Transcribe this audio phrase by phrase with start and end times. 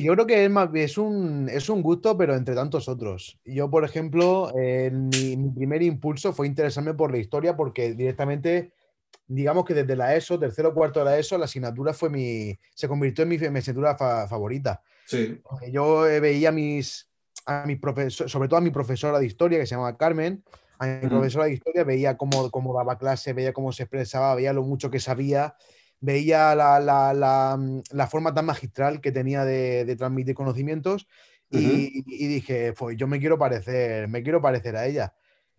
[0.00, 3.38] yo creo que es, más, es, un, es un gusto, pero entre tantos otros.
[3.44, 8.72] Yo, por ejemplo, mi, primer impulso fue interesarme por la historia porque directamente,
[9.26, 12.56] digamos que desde la ESO, tercero o cuarto de la ESO, la asignatura fue mi,
[12.74, 14.80] se convirtió en mi, asignatura favorita.
[15.04, 15.40] Sí.
[15.70, 17.08] Yo veía mis,
[17.44, 20.42] a mi profesor, sobre todo a mi profesora de historia, que se llama Carmen,
[20.78, 24.52] a mi profesora de historia, veía cómo, cómo daba clase, veía cómo se expresaba, veía
[24.52, 25.54] lo mucho que sabía
[26.02, 31.06] veía la, mm, forma tan magistral que tenía de, transmitir conocimientos
[31.48, 35.14] y, dije, pues yo me quiero parecer, me quiero parecer a ella.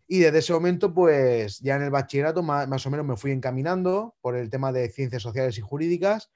[0.08, 4.16] Y desde ese momento, pues ya en el bachillerato más, o menos me fui encaminando
[4.22, 6.30] por el tema de ciencias sociales y jurídicas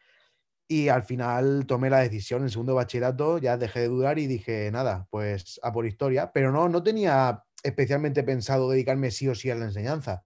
[0.69, 4.69] y al final tomé la decisión en segundo bachillerato, ya dejé de dudar y dije,
[4.71, 9.49] nada, pues a por historia, pero no, no tenía especialmente pensado dedicarme sí o sí
[9.49, 10.23] a la enseñanza.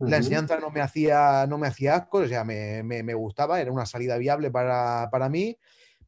[0.00, 3.84] La enseñanza no me hacía, no me hacía asco, o sea, me, gustaba, era una
[3.84, 5.58] salida viable para, mí,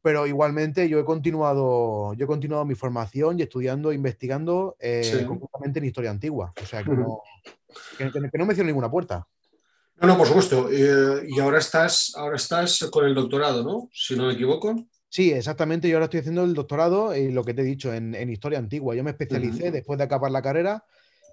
[0.01, 5.27] pero igualmente yo he continuado, yo he continuado mi formación y estudiando, investigando eh,
[5.63, 6.53] en historia antigua.
[6.61, 9.27] O sea, que no, me cierro ninguna puerta.
[9.97, 10.69] No, no, por supuesto.
[10.71, 13.89] Eh, y ahora estás, ahora estás con el doctorado, ¿no?
[13.93, 14.75] Si no me equivoco.
[15.07, 15.87] Sí, exactamente.
[15.87, 18.95] Yo ahora estoy haciendo el doctorado y lo que te he dicho en, historia antigua.
[18.95, 20.83] Yo me especialicé después de acabar la carrera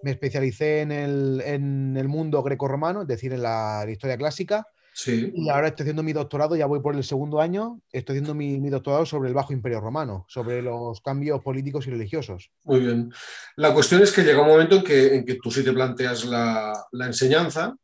[0.03, 4.67] me especialicé en el, en el mundo greco-romano, es decir, en la, historia clásica.
[4.93, 5.33] Sí.
[5.35, 8.61] Y ahora estoy haciendo mi doctorado, ya voy por el segundo año, estoy haciendo mi,
[8.61, 12.51] mi, doctorado sobre el Bajo Imperio Romano, sobre los cambios políticos y religiosos.
[12.65, 13.13] Muy bien.
[13.57, 16.25] La cuestión es que llega un momento en que, en que tú sí te planteas
[16.25, 17.75] la, la enseñanza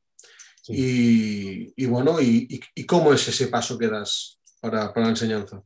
[0.69, 5.62] y, y, bueno, y, y, cómo es ese paso que das para, para la enseñanza.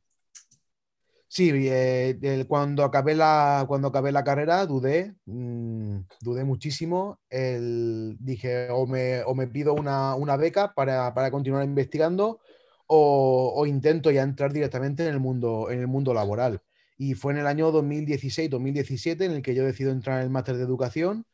[1.33, 7.20] Sí, eh, cuando, acabé la, cuando acabé la carrera dudé, mm, dudé muchísimo.
[7.31, 12.41] dije, o me, o me pido una, beca para, continuar investigando
[12.89, 16.62] o, intento ya entrar directamente en el, mundo, en el mundo laboral.
[16.98, 20.56] Y fue en el año 2016-2017 en el que yo decido entrar en el máster
[20.56, 21.27] de educación.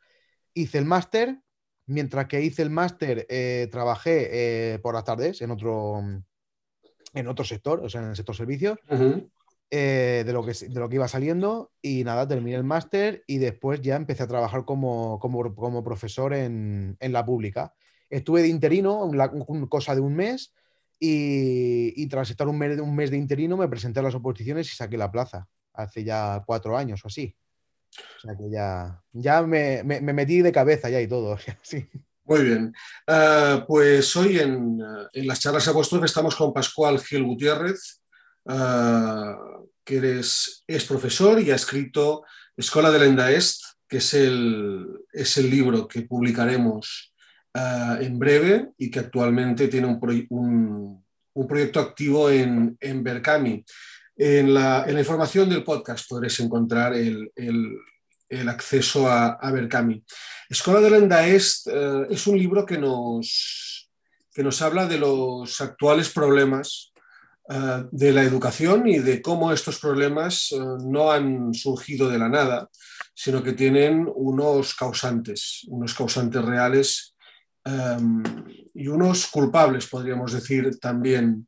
[0.53, 1.41] Hice el máster,
[1.87, 6.03] mientras que hice el máster eh, trabajé eh, por las tardes en otro,
[7.15, 8.79] en otro sector, o sea, en el sector servicios.
[9.69, 13.39] Eh, de, lo que, de lo que iba saliendo y nada, terminé el máster y
[13.39, 17.75] después ya empecé a trabajar como, como, profesor en, la pública.
[18.09, 19.29] Estuve de interino, una
[19.69, 20.55] cosa de un mes,
[21.01, 24.77] y, tras estar un mes, un mes de interino me presenté a las oposiciones y
[24.77, 27.35] saqué la plaza, hace ya cuatro años o así.
[28.19, 31.37] O sea que ya, ya me, metí de cabeza ya y todo.
[32.25, 32.73] Muy bien.
[33.09, 34.81] Ah, pues hoy en,
[35.13, 38.01] en, las charlas apóstoles estamos con Pascual Gil Gutiérrez,
[38.49, 39.39] Ah,
[39.85, 42.25] que eres, es profesor y ha escrito
[42.57, 47.15] Escuela de Lenda Est, que es el, es el libro que publicaremos
[47.55, 51.03] ah, en breve y que actualmente tiene un,
[51.35, 53.65] un, proyecto activo en, en Berkami.
[54.17, 60.03] En la, en la, información del podcast podréis encontrar el, el, acceso a, a, Berkami.
[60.49, 63.91] Escuela de Lenda Est eh, es un libro que nos,
[64.33, 66.93] que nos habla de los actuales problemas
[67.49, 72.29] eh, de la educación y de cómo estos problemas eh, no han surgido de la
[72.29, 72.69] nada,
[73.15, 77.15] sino que tienen unos causantes, unos causantes reales
[77.65, 78.23] em,
[78.75, 81.47] y unos culpables, podríamos decir también.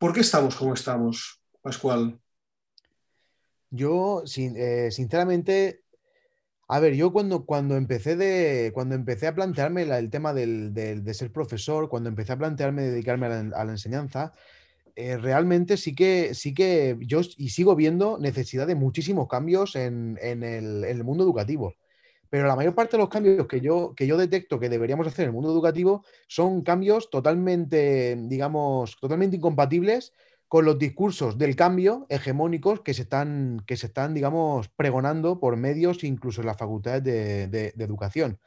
[0.00, 2.18] ¿Por qué estamos como estamos, Pascual?
[3.70, 5.84] Yo, eh, sinceramente,
[6.72, 11.32] a ver, yo cuando, cuando, empecé, de, cuando empecé a plantearme el tema de ser
[11.32, 14.32] profesor, cuando empecé a plantearme dedicarme a la, enseñanza,
[14.94, 20.16] eh, realmente sí que, sí que yo y sigo viendo necesidad de muchísimos cambios en,
[20.22, 21.74] el, mundo educativo.
[22.28, 25.24] Pero la mayor parte de los cambios que yo, que yo detecto que deberíamos hacer
[25.24, 30.12] en el mundo educativo son cambios totalmente, digamos, totalmente incompatibles
[30.50, 35.56] con los discursos del cambio hegemónicos que se están, que se están digamos, pregonando por
[35.56, 38.40] medios, incluso en las facultades de, educación.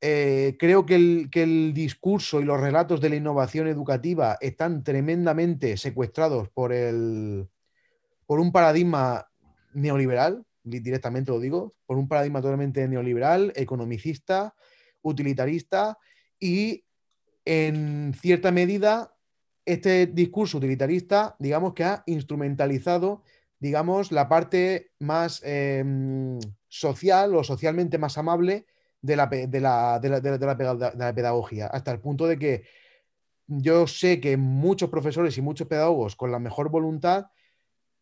[0.00, 4.82] Eh, creo que el, que el, discurso y los relatos de la innovación educativa están
[4.82, 7.50] tremendamente secuestrados por, el,
[8.24, 9.30] por un paradigma
[9.74, 14.54] neoliberal, directamente lo digo, por un paradigma totalmente neoliberal, economicista,
[15.02, 15.98] utilitarista
[16.38, 16.82] y
[17.44, 19.12] en cierta medida
[19.64, 23.22] este discurso utilitarista, digamos que ha instrumentalizado,
[23.58, 28.66] digamos, la parte más em, social o socialmente más amable
[29.02, 32.64] de la, de, la, pedagogía, hasta el punto de que
[33.46, 37.26] yo sé que muchos profesores y muchos pedagogos con la mejor voluntad,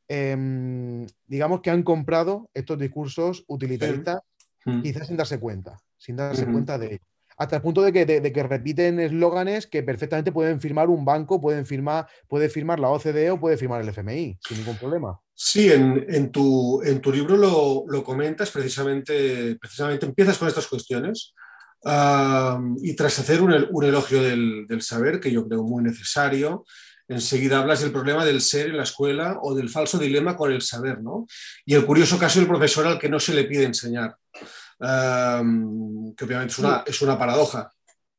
[0.08, 4.20] em, digamos que han comprado estos discursos utilitaristas,
[4.82, 7.06] quizás sin darse cuenta, sin darse cuenta de ello.
[7.38, 12.08] Hasta el punto de que, repiten eslóganes que perfectamente pueden firmar un banco, pueden firmar,
[12.26, 15.20] puede firmar la OCDE o puede firmar el FMI, sin ningún problema.
[15.34, 17.36] Sí, en, tu, en tu, libro
[17.86, 21.32] lo, comentas, precisamente, precisamente empiezas con estas cuestiones
[22.82, 26.64] y tras hacer un, elogio del, del, saber, que yo creo muy necesario,
[27.06, 30.60] enseguida hablas del problema del ser en la escuela o del falso dilema con el
[30.60, 31.28] saber, ¿no?
[31.64, 34.16] Y el curioso caso del profesor al que no se le pide enseñar
[34.78, 37.70] que obviamente es una, es una paradoja.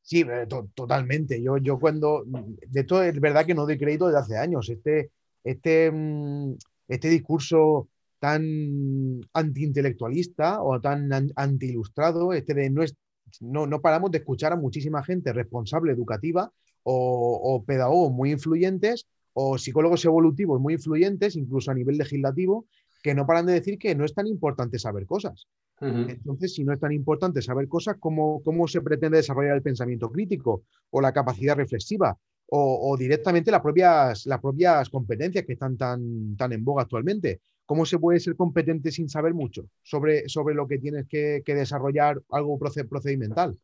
[0.01, 1.41] Sí, eh, totalmente.
[1.41, 4.67] Yo, yo cuando, de esto es verdad que no doy crédito desde hace años.
[4.69, 5.11] Este,
[5.43, 6.55] este, mm,
[6.87, 7.89] este discurso
[8.19, 12.95] tan antiintelectualista o tan anti-ilustrado, este de no, es,
[13.39, 16.51] no, no, paramos de escuchar a muchísima gente responsable educativa
[16.83, 22.65] o, o pedagogos muy influyentes o psicólogos evolutivos muy influyentes, incluso a nivel legislativo,
[23.01, 25.47] que no paran de decir que no es tan importante saber cosas.
[25.81, 30.11] Entonces, si no es tan importante saber cosas, ¿cómo, ¿cómo se pretende desarrollar el pensamiento
[30.11, 32.17] crítico o la capacidad reflexiva?
[32.51, 37.41] O, directamente las propias, las propias competencias que están tan, tan en boga actualmente.
[37.65, 42.19] ¿Cómo se puede ser competente sin saber mucho sobre, sobre lo que tienes que, desarrollar
[42.29, 43.55] algo procedimental?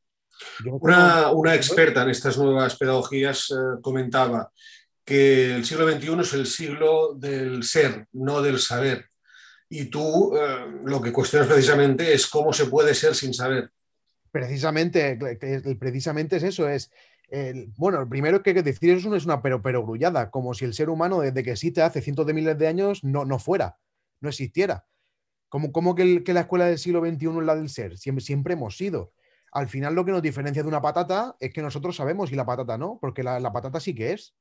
[0.79, 4.51] Una, una, experta en estas nuevas pedagogías eh, comentaba
[5.03, 9.05] que el siglo XXI es el siglo del ser, no del saber
[9.69, 13.71] y tú eh, lo que cuestionas precisamente es cómo se puede ser sin saber.
[14.31, 15.17] Precisamente,
[15.79, 16.91] precisamente es eso, es,
[17.29, 20.29] el, bueno, el primero que hay que decir es una, es una pero, pero grullada,
[20.29, 23.23] como si el ser humano desde que existe hace cientos de miles de años no,
[23.25, 23.77] no fuera,
[24.19, 24.85] no existiera.
[25.47, 28.75] Como, como que, la escuela del siglo XXI es la del ser, siempre, siempre hemos
[28.75, 29.13] sido.
[29.53, 32.45] Al final lo que nos diferencia de una patata es que nosotros sabemos y la
[32.45, 34.35] patata no, porque la patata sí que es.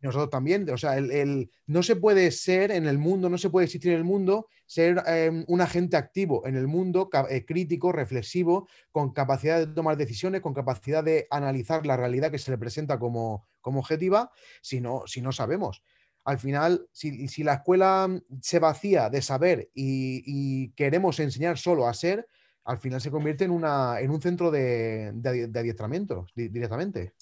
[0.00, 3.64] Nosotros también, o sea, el, no se puede ser en el mundo, no se puede
[3.64, 8.68] existir en el mundo, ser em, un agente activo en el mundo, eh, crítico, reflexivo,
[8.92, 12.98] con capacidad de tomar decisiones, con capacidad de analizar la realidad que se le presenta
[12.98, 14.30] como, como objetiva,
[14.60, 15.82] si no, si no sabemos.
[16.24, 18.08] Al final, si, la escuela
[18.42, 22.28] se vacía de saber y, queremos enseñar solo a ser,
[22.64, 27.14] al final se convierte en, una, en un centro de, de adiestramiento directamente.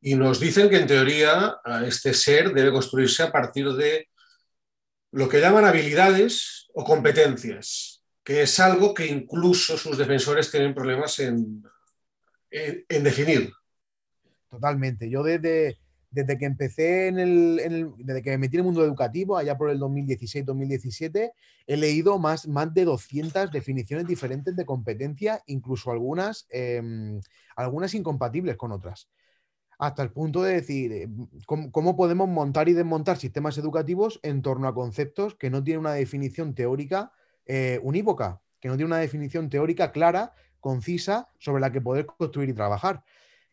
[0.00, 4.08] Y nos dicen que en teoría este ser debe construirse a partir de
[5.12, 11.18] lo que llaman habilidades o competencias, que es algo que incluso sus defensores tienen problemas
[11.18, 11.64] en,
[12.88, 13.50] definir.
[14.48, 15.10] Totalmente.
[15.10, 15.78] Yo desde,
[16.10, 19.70] desde que empecé en el, desde que me metí en el mundo educativo, allá por
[19.70, 21.32] el 2016-2017,
[21.66, 27.20] he leído más, más de 200 definiciones diferentes de competencia, incluso algunas, em,
[27.56, 29.08] algunas incompatibles con otras
[29.78, 31.08] hasta el punto de decir eh,
[31.46, 35.92] cómo, podemos montar y desmontar sistemas educativos en torno a conceptos que no tienen una
[35.92, 37.12] definición teórica
[37.46, 42.48] eh, unívoca, que no tienen una definición teórica clara, concisa, sobre la que poder construir
[42.48, 43.04] y trabajar.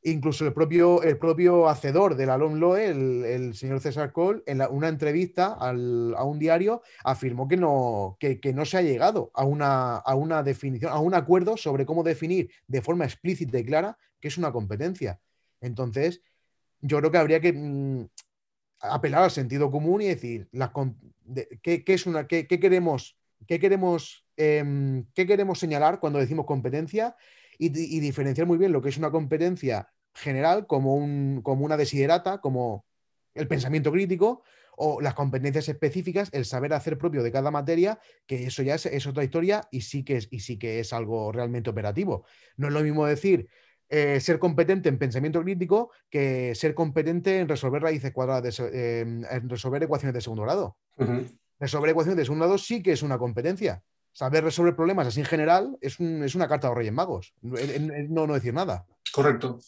[0.01, 4.87] Incluso el propio, el propio hacedor del Alon Loe, el, señor César Cole, en una
[4.87, 10.15] entrevista a un diario, afirmó que no, que, no se ha llegado a una, a
[10.15, 14.37] una definición, a un acuerdo sobre cómo definir de forma explícita y clara qué es
[14.37, 15.19] una competencia.
[15.61, 16.21] Entonces,
[16.81, 18.07] yo creo que habría que mm,
[18.81, 20.49] apelar al sentido común y decir
[21.61, 23.17] ¿qué, es una, qué, queremos,
[23.47, 27.15] qué queremos, em, qué queremos señalar cuando decimos competencia
[27.57, 32.39] y, diferenciar muy bien lo que es una competencia general como, un, como una desiderata,
[32.39, 32.85] como
[33.33, 34.43] el pensamiento crítico,
[34.77, 38.85] o las competencias específicas, el saber hacer propio de cada materia, que eso ya es,
[38.85, 42.25] es, otra historia y sí, que es, y sí que es algo realmente operativo.
[42.57, 43.47] No es lo mismo decir,
[43.87, 49.49] eh, ser competente en pensamiento crítico que ser competente en resolver raíces cuadradas, em, en
[49.49, 50.77] resolver ecuaciones de segundo grado.
[51.59, 53.83] Resolver ecuaciones de segundo grado sí que es una competencia.
[54.11, 57.33] Saber resolver problemas así en general es, una carta de Reyes Magos.
[57.41, 58.85] No, no decir nada.
[59.11, 59.59] Correcto.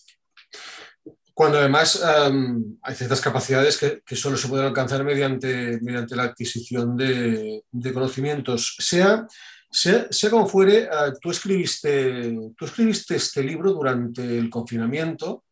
[1.33, 6.97] Cuando además em, hay ciertas capacidades que, solo se pueden alcanzar mediante, mediante la adquisición
[6.97, 9.27] de, de conocimientos, sea
[9.69, 10.89] sea, como fuere, eh,
[11.21, 15.45] tú, escribiste, tú escribiste este libro durante el confinamiento,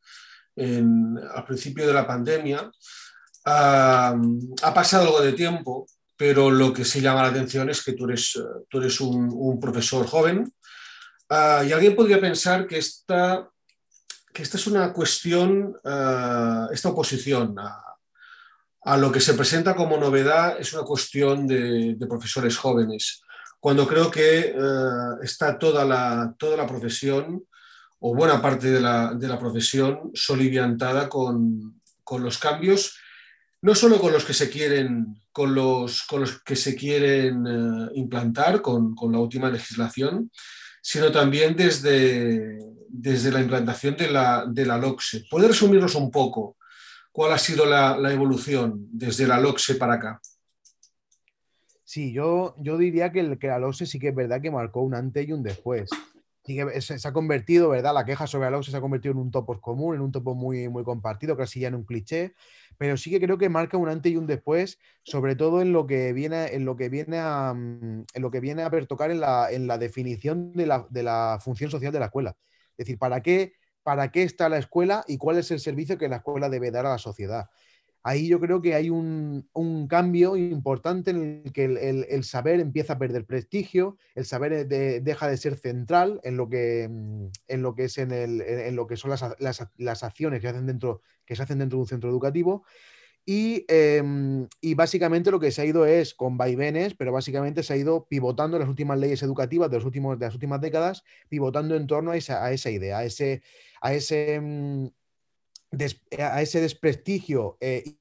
[0.57, 2.71] al principio de la pandemia.
[3.45, 5.85] ha pasado algo de tiempo,
[6.17, 10.07] pero lo que sí llama la atención es que tú eres, tú eres un, profesor
[10.07, 10.51] joven
[11.29, 13.49] ah, y alguien podría pensar que esta,
[14.33, 17.81] que esta es una cuestión, ah, esta oposición a,
[18.97, 23.24] lo que se presenta como novedad es una cuestión de profesores jóvenes
[23.65, 24.53] cuando creo que eh,
[25.23, 27.43] está toda la, toda la profesión
[27.97, 32.95] o buena parte de la, de la profesión soliviantada con, con, los cambios,
[33.63, 37.89] no solo con los que se quieren, con los, con los que se quieren eh,
[37.95, 40.29] implantar con, con, la última legislación,
[40.79, 45.25] sino también desde, desde la implantación de la, de la LOCSE.
[45.27, 46.57] ¿Puede resumirnos un poco
[47.11, 50.21] cuál ha sido la, evolución desde la LOCSE para acá?
[51.85, 54.81] Sí, yo, yo diría que, el, que la LOCSE sí que es verdad que marcó
[54.81, 55.89] un antes y un después
[56.79, 57.93] se, ha convertido, ¿verdad?
[57.93, 60.69] La queja sobre Alonso se ha convertido en un topo común, en un topo muy,
[60.69, 62.35] muy compartido, casi ya en un cliché,
[62.77, 65.87] pero sí que creo que marca un antes y un después, sobre todo en lo
[65.87, 69.21] que viene, en lo que viene a, mm, en lo que viene a pertocar en
[69.21, 72.37] la, en la definición de la, de la, función social de la escuela.
[72.71, 76.09] Es decir, ¿para qué, ¿para qué está la escuela y cuál es el servicio que
[76.09, 77.49] la escuela debe dar a la sociedad?
[78.05, 79.49] Ahí yo creo que hay un,
[79.89, 85.27] cambio importante en el que el, saber empieza a perder prestigio, el saber eh, deja
[85.27, 89.09] de ser central en lo que, mm, en lo que, es en, lo que son
[89.09, 92.63] las, acciones que, hacen dentro, que se hacen dentro de un centro educativo.
[93.25, 97.77] Em, y, básicamente lo que se ha ido es con vaivenes, pero básicamente se ha
[97.77, 101.87] ido pivotando las últimas leyes educativas de, los últimos, de las últimas décadas, pivotando en
[101.87, 103.41] torno a esa, a esa idea, ese,
[103.81, 104.39] a ese
[106.19, 107.97] a ese desprestigio eh,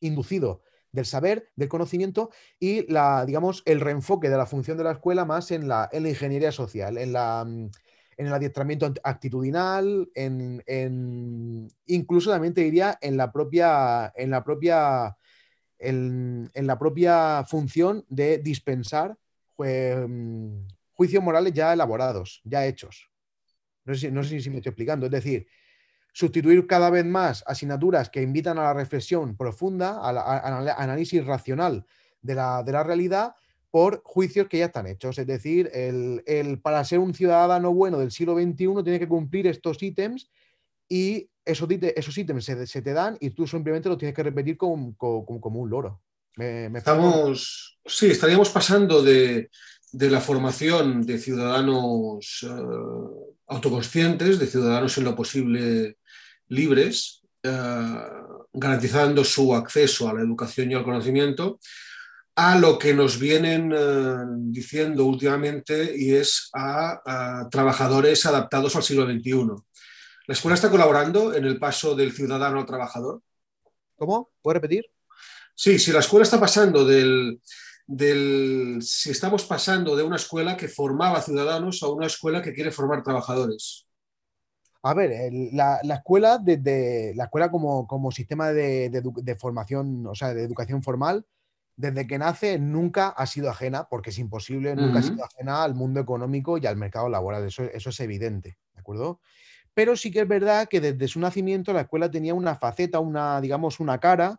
[0.00, 0.62] inducido
[0.94, 5.24] del saber, del conocimiento y la, digamos, el reenfoque de la función de la escuela
[5.24, 7.70] más en la, en la ingeniería social, en, la, mm,
[8.16, 10.62] en el adiestramiento actitudinal, en,
[11.86, 15.16] incluso también te diría en la propia, en la propia,
[15.78, 19.18] en, la propia función de dispensar
[19.58, 23.10] mm, juicios morales ya elaborados, ya hechos.
[23.84, 25.06] No sé, no sé si me estoy explicando.
[25.06, 25.46] Es decir,
[26.14, 31.84] sustituir cada vez más asignaturas que invitan a la reflexión profunda, al análisis racional
[32.22, 33.34] de la, realidad
[33.70, 35.18] por juicios que ya están hechos.
[35.18, 39.82] Es decir, el, para ser un ciudadano bueno del siglo XXI tiene que cumplir estos
[39.82, 40.30] ítems
[40.88, 44.96] y esos, esos ítems se, te dan y tú simplemente lo tienes que repetir como,
[44.96, 46.00] como, un loro.
[46.36, 49.50] Estamos, sí, estaríamos pasando de,
[49.92, 55.96] la formación de ciudadanos eh, autoconscientes, de ciudadanos en lo posible
[56.54, 57.98] libres, eh,
[58.52, 61.58] garantizando su acceso a la educación y al conocimiento,
[62.36, 64.16] a lo que nos vienen eh,
[64.50, 69.46] diciendo últimamente y es a, trabajadores adaptados al siglo XXI.
[70.26, 73.22] ¿La escuela está colaborando en el paso del ciudadano al trabajador?
[73.96, 74.30] ¿Cómo?
[74.42, 74.86] ¿Puedo repetir?
[75.54, 77.40] Sí, si la escuela está pasando del,
[77.86, 82.72] del, si estamos pasando de una escuela que formaba ciudadanos a una escuela que quiere
[82.72, 83.83] formar trabajadores.
[84.86, 90.82] A ver, la, escuela, desde la escuela como, sistema de, formación, o sea, de educación
[90.82, 91.24] formal,
[91.74, 95.74] desde que nace nunca ha sido ajena, porque es imposible, nunca ha sido ajena al
[95.74, 97.46] mundo económico y al mercado laboral.
[97.46, 99.20] Eso, eso es evidente, ¿de acuerdo?
[99.72, 103.40] Pero sí que es verdad que desde su nacimiento la escuela tenía una faceta, una,
[103.40, 104.38] digamos, una cara,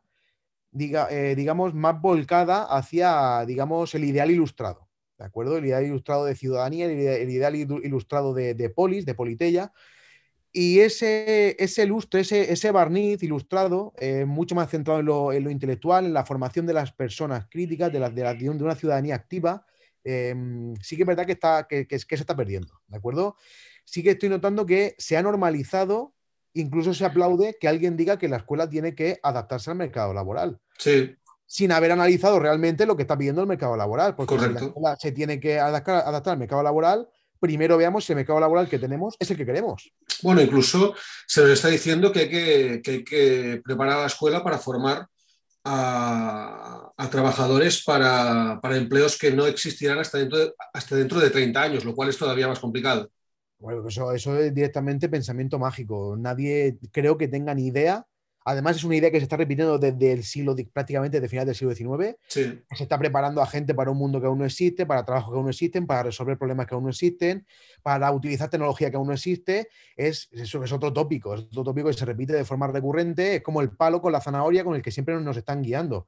[0.69, 4.87] diga, eh, digamos, más volcada hacia, digamos, el ideal ilustrado.
[5.17, 5.57] ¿De acuerdo?
[5.57, 9.73] El ideal ilustrado de ciudadanía, el ideal, ilustrado de, de polis, de politeya,
[10.57, 16.05] y ese, ese lustre, ese, ese barniz ilustrado, eh, mucho más centrado en lo, intelectual,
[16.05, 19.65] en la formación de las personas críticas, de, la, de, de una ciudadanía activa,
[20.05, 23.35] em, sí que es verdad que, está, que, que, se está perdiendo, ¿de acuerdo?
[23.83, 26.13] Sí que estoy notando que se ha normalizado,
[26.53, 30.61] incluso se aplaude que alguien diga que la escuela tiene que adaptarse al mercado laboral.
[30.77, 31.17] Sí.
[31.45, 34.15] Sin haber analizado realmente lo que está pidiendo el mercado laboral.
[34.15, 38.13] Porque si la escuela se tiene que adaptar, adaptar al mercado laboral, primero veamos si
[38.13, 39.91] el mercado laboral que tenemos es el que queremos.
[40.21, 40.93] Bueno, incluso
[41.27, 45.07] se nos está diciendo que hay que, preparar a la escuela para formar
[45.63, 51.85] a, trabajadores para, empleos que no existirán hasta dentro, de, hasta dentro de 30 años,
[51.85, 53.09] lo cual es todavía más complicado.
[53.57, 56.15] Bueno, eso, eso es directamente pensamiento mágico.
[56.17, 58.05] Nadie creo que tenga ni idea
[58.47, 61.55] Además, es una idea que se está repitiendo desde el siglo, prácticamente desde final del
[61.55, 62.15] siglo XIX.
[62.75, 65.35] Se está preparando a gente para un mundo que aún no existe, para trabajos que
[65.35, 67.47] aún no existen, para resolver problemas que aún no existen,
[67.81, 69.67] para utilizar tecnología que aún no existe.
[69.95, 73.37] Es, eso es otro tópico, es otro tópico que se repite de forma recurrente.
[73.37, 76.07] Es como el palo con la zanahoria con el que siempre nos están guiando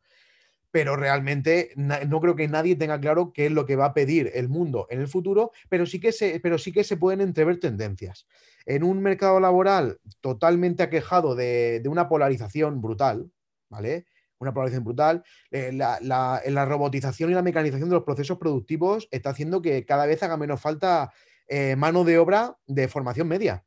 [0.69, 4.31] pero realmente no creo que nadie tenga claro qué es lo que va a pedir
[4.35, 7.59] el mundo en el futuro, pero sí que se, pero sí que se pueden entrever
[7.59, 8.27] tendencias.
[8.67, 13.31] En un mercado laboral totalmente aquejado de, una polarización brutal,
[13.69, 14.05] ¿vale?
[14.39, 19.61] Una polarización brutal, eh, la, robotización y la mecanización de los procesos productivos está haciendo
[19.61, 21.13] que cada vez haga menos falta
[21.47, 23.63] eh, mano de obra de formación media.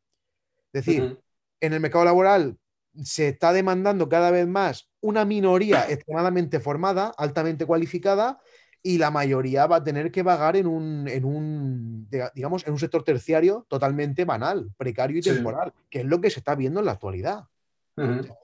[0.73, 1.19] Es decir,
[1.61, 2.59] en el mercado laboral
[3.03, 8.39] se está demandando cada vez más una minoría extremadamente formada, altamente cualificada,
[8.83, 12.79] y la mayoría va a tener que vagar en un, en un digamos, en un
[12.79, 16.87] sector terciario totalmente banal, precario y temporal, que es lo que se está viendo en
[16.87, 17.45] la actualidad.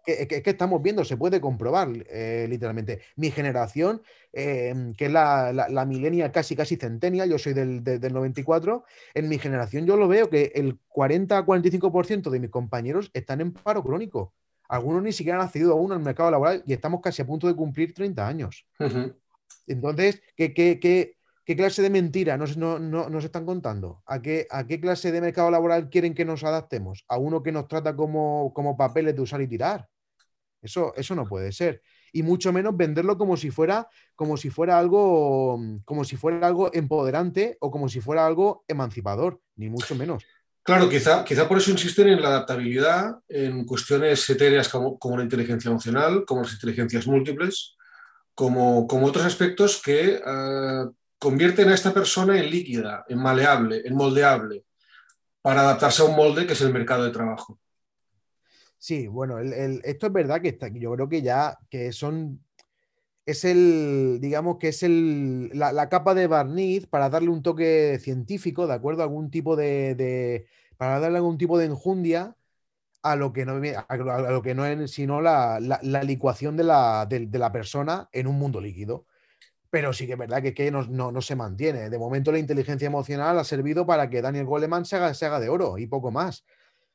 [0.05, 3.00] es, que, estamos viendo, se puede comprobar eh, literalmente.
[3.16, 4.02] Mi generación,
[4.33, 9.28] em, que es la, la, milenia casi casi centennial, yo soy del, del, 94, en
[9.28, 14.35] mi generación yo lo veo que el 40-45% de mis compañeros están en paro crónico.
[14.69, 17.55] Algunos ni siquiera han accedido aún al mercado laboral y estamos casi a punto de
[17.55, 18.66] cumplir 30 años.
[19.66, 21.16] Entonces, ¿qué,
[21.56, 24.02] clase de mentira nos, nos, están contando?
[24.06, 27.04] ¿A qué, ¿A qué clase de mercado laboral quieren que nos adaptemos?
[27.08, 29.88] ¿A uno que nos trata como, papeles de usar y tirar?
[30.62, 31.82] Eso, no puede ser.
[32.12, 36.70] Y mucho menos venderlo como si fuera, como si fuera algo, como si fuera algo
[36.72, 40.24] empoderante o como si fuera algo emancipador, ni mucho menos.
[40.62, 45.70] Claro, quizá, quizá por eso insisten en la adaptabilidad en cuestiones etéreas como la inteligencia
[45.70, 47.75] emocional, como las inteligencias múltiples,
[48.37, 50.85] como, otros aspectos que eh,
[51.19, 54.64] convierten a esta persona en líquida, en maleable, en moldeable,
[55.40, 57.59] para adaptarse a un molde que es el mercado de trabajo.
[58.78, 62.40] Sí, bueno, esto es verdad que está, yo creo que ya que son
[63.25, 68.66] es el, digamos que es el, la, capa de barniz para darle un toque científico,
[68.69, 69.02] ¿de acuerdo?
[69.02, 72.37] Algún tipo de, para darle algún tipo de enjundia
[73.10, 75.58] a lo que no, a lo que no es sino la,
[76.02, 79.06] licuación de la, la, persona en un mundo líquido.
[79.70, 81.90] Pero sí que es verdad que, que no, no, se mantiene.
[81.90, 85.40] De momento la inteligencia emocional ha servido para que Daniel Goleman se haga, se haga
[85.40, 86.44] de oro y poco más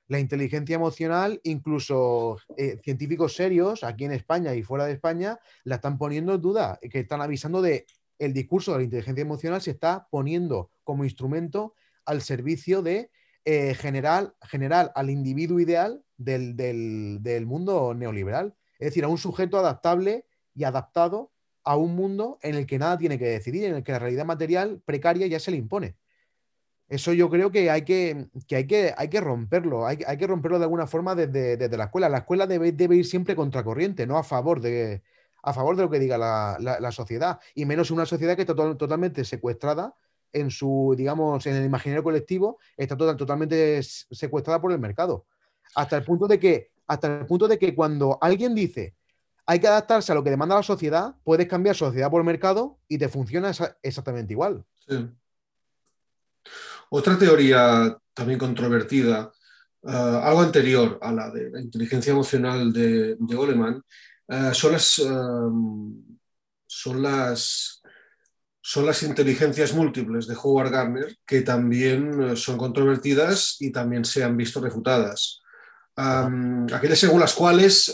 [0.08, 5.76] la inteligencia emocional, incluso eh, científicos serios aquí en España y fuera de España, la
[5.76, 7.86] están poniendo en duda, que están avisando de
[8.20, 11.76] el discurso de la inteligencia emocional se está poniendo como instrumento
[12.06, 13.10] al servicio de
[13.46, 14.34] eh, generar,
[14.96, 18.56] al individuo ideal del, del, mundo neoliberal.
[18.80, 21.32] Es decir, a un sujeto adaptable y adaptado
[21.64, 24.26] a un mundo en el que nada tiene que decidir, en el que la realidad
[24.26, 25.96] material precaria ya se le impone.
[26.88, 30.66] Eso yo creo que hay que, hay que, hay que romperlo, hay, que romperlo de
[30.66, 32.10] alguna forma desde, la escuela.
[32.10, 35.02] La escuela debe, debe, ir siempre contracorriente, no a favor de,
[35.42, 39.24] a favor de lo que diga la, sociedad, y menos una sociedad que está totalmente
[39.24, 39.96] secuestrada
[40.34, 45.26] en su, digamos, en el imaginario colectivo, está totalmente secuestrada por el mercado.
[45.76, 48.96] Hasta el punto de que, hasta el punto de que cuando alguien dice
[49.46, 52.98] hay que adaptarse a lo que demanda la sociedad, puedes cambiar sociedad por mercado y
[52.98, 54.64] te funciona exactamente igual.
[56.90, 59.32] Otra teoría también controvertida,
[59.84, 63.84] eh, algo anterior a la de la inteligencia emocional de, Goleman,
[64.28, 65.10] eh, son, las, eh,
[66.68, 67.81] son, las,
[68.62, 74.38] son las inteligencias múltiples de Howard Gardner, que también son controvertidas y también se han
[74.38, 75.42] visto refutadas.
[75.96, 77.94] aquellas según las cuales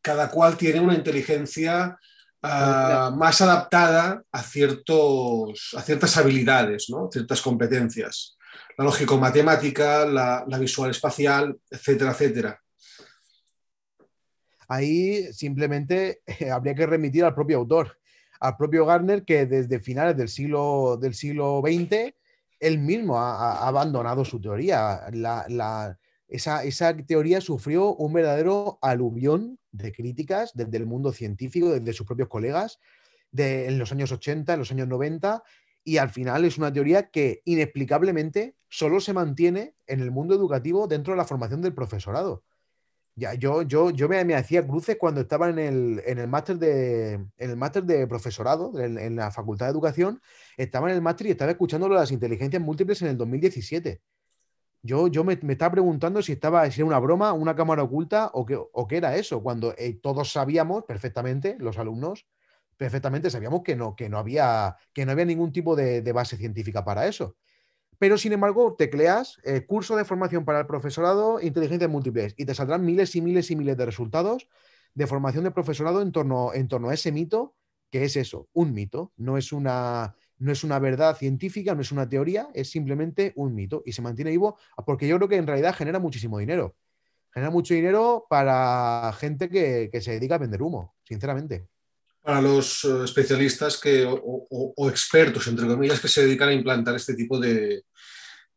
[0.00, 1.98] cada cual tiene una inteligencia
[2.44, 7.08] Ah, más adaptada a, ciertos, a ciertas habilidades, ¿no?
[7.10, 8.36] ciertas competencias.
[8.76, 12.60] La lógico-matemática, la, visual espacial, etcétera, etcétera.
[14.66, 17.96] Ahí simplemente eh, habría que remitir al propio autor,
[18.42, 22.12] al propio Gardner, que desde finales del siglo, del siglo XX,
[22.58, 25.02] él mismo ha, abandonado su teoría.
[25.12, 32.04] La, esa, teoría sufrió un verdadero aluvión de críticas desde el mundo científico, desde sus
[32.04, 32.80] propios colegas,
[33.30, 35.44] de, en los años 80, en los años 90,
[35.84, 40.88] y al final es una teoría que inexplicablemente solo se mantiene en el mundo educativo
[40.88, 42.42] dentro de la formación del profesorado.
[43.14, 47.12] Ya, yo, yo, yo me, hacía cruces cuando estaba en el, en el máster de,
[47.12, 50.20] en el máster de profesorado, en, la Facultad de Educación,
[50.56, 54.00] estaba en el máster y estaba escuchando las inteligencias múltiples en el 2017.
[54.82, 58.46] Yo, yo me, estaba preguntando si estaba si era una broma, una cámara oculta o
[58.46, 62.26] qué, o qué era eso, cuando eh, todos sabíamos perfectamente, los alumnos,
[62.76, 66.84] perfectamente sabíamos que no, que no, había, que no había ningún tipo de, base científica
[66.84, 67.36] para eso.
[68.02, 72.52] Pero sin embargo, tecleas eh, curso de formación para el profesorado, inteligencia múltiples, y te
[72.52, 74.48] saldrán miles y miles y miles de resultados
[74.92, 77.54] de formación de profesorado en torno, en torno a ese mito,
[77.92, 81.92] que es eso, un mito, no es una, no es una verdad científica, no es
[81.92, 85.46] una teoría, es simplemente un mito y se mantiene vivo porque yo creo que en
[85.46, 86.74] realidad genera muchísimo dinero.
[87.32, 91.68] Genera mucho dinero para gente que, se dedica a vender humo, sinceramente.
[92.20, 97.14] Para los eh, especialistas que, o, expertos, entre comillas, que se dedican a implantar este
[97.14, 97.84] tipo de,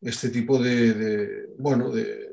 [0.05, 2.31] este tipo de, bueno, de,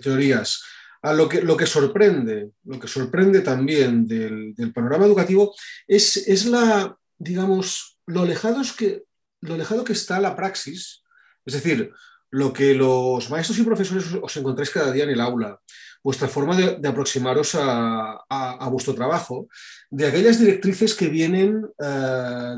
[0.00, 0.62] teorías.
[1.02, 5.54] A lo que, lo que sorprende, lo que sorprende también del, panorama educativo
[5.86, 9.04] es, es la, digamos, lo lejado, es que,
[9.40, 11.02] lo lejado que está la praxis,
[11.44, 11.92] es decir,
[12.30, 15.60] lo que los maestros y profesores os encontráis cada día en el aula,
[16.02, 19.48] vuestra forma de, aproximaros a, vuestro trabajo,
[19.90, 22.56] de aquellas directrices que vienen, eh,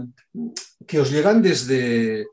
[0.86, 2.26] que os llegan desde,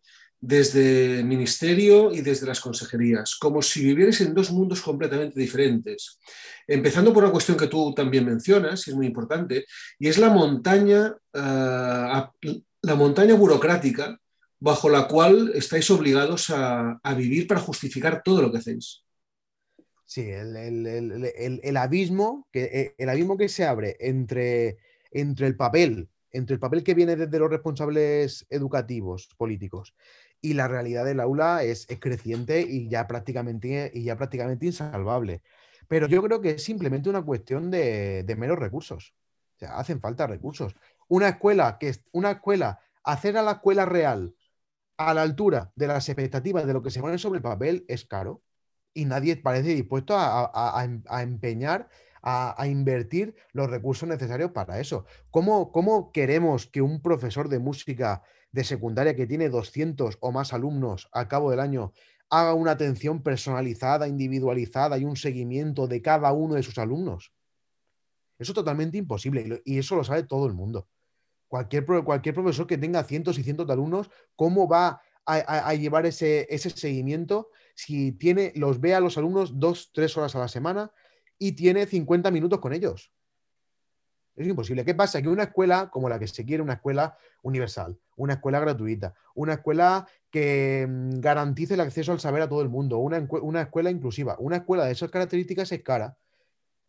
[0.45, 6.19] desde el ministerio y desde las consejerías, como si vivierais en dos mundos completamente diferentes.
[6.67, 9.65] Empezando por una cuestión que tú también mencionas, y es muy importante,
[9.97, 14.19] y es la montaña, uh, la montaña burocrática
[14.60, 19.01] bajo la cual estáis obligados a, a, vivir para justificar todo lo que hacéis.
[20.06, 20.86] Sí, el, el,
[21.38, 24.77] el, el, abismo que, el abismo que se abre entre,
[25.10, 29.93] entre el papel, entre el papel que viene desde los responsables educativos, políticos,
[30.43, 35.41] y la realidad del aula es, creciente y ya, prácticamente, y ya prácticamente insalvable.
[35.88, 39.15] Pero yo creo que es simplemente una cuestión de, de meros recursos.
[39.56, 40.75] O sea, hacen falta recursos.
[41.08, 44.36] Una escuela, que es una escuela, hacer a la escuela real
[44.97, 48.06] a la altura de las expectativas de lo que se pone sobre el papel es
[48.06, 48.43] caro
[48.93, 51.89] y nadie parece dispuesto a, a, a empeñar,
[52.21, 55.06] a, invertir los recursos necesarios para eso.
[55.32, 58.23] ¿Cómo, ¿Cómo, queremos que un profesor de música
[58.54, 61.92] de secundaria que tiene 200 o más alumnos al cabo del año
[62.30, 67.34] haga una atención personalizada, individualizada y un seguimiento de cada uno de sus alumnos?
[68.39, 70.88] Eso es totalmente imposible y eso lo sabe todo el mundo.
[71.48, 75.36] Cualquier, cualquier profesor que tenga cientos y cientos de alumnos, ¿cómo va a,
[75.70, 80.36] a, llevar ese, ese, seguimiento si tiene, los ve a los alumnos dos, tres horas
[80.36, 80.92] a la semana
[81.38, 83.12] y tiene 50 minutos con ellos?
[84.36, 84.84] Es imposible.
[84.84, 85.22] ¿Qué pasa?
[85.22, 89.54] Que una escuela como la que se quiere, una escuela universal, una escuela gratuita, una
[89.54, 93.91] escuela que mm, garantice el acceso al saber a todo el mundo, una, una escuela
[93.91, 96.17] inclusiva, una escuela de esas características es cara,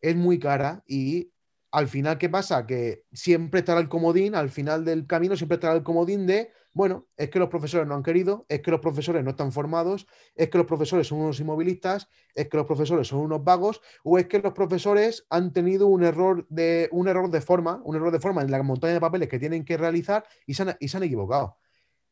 [0.00, 1.30] es muy cara y
[1.70, 2.66] al final, ¿qué pasa?
[2.66, 7.06] Que siempre estará el comodín, al final del camino siempre estará el comodín de, bueno,
[7.16, 10.50] es que los profesores no han querido, es que los profesores no están formados, es
[10.50, 14.26] que los profesores son unos inmovilistas, es que los profesores son unos vagos, o es
[14.26, 18.18] que los profesores han tenido un error de, un error de forma, un error de
[18.18, 20.96] forma en la montaña de papeles que tienen que realizar y se han, y se
[20.96, 21.58] han equivocado.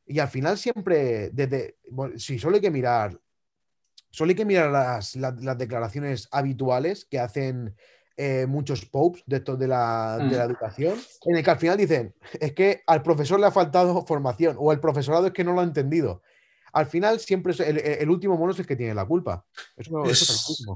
[0.07, 3.21] Y al final siempre, desde, bueno, si solo hay que mirar,
[4.11, 7.75] solo hay que mirar las, las, las declaraciones habituales que hacen
[8.17, 10.31] eh, muchos popes de, de, la, mm.
[10.31, 13.51] de, la, educación, en el que al final dicen, es que al profesor le ha
[13.51, 16.23] faltado formación o el profesorado es que no lo ha entendido.
[16.73, 19.45] Al final siempre es el, el último mono es el que tiene la culpa.
[19.77, 20.67] Eso, es, eso es,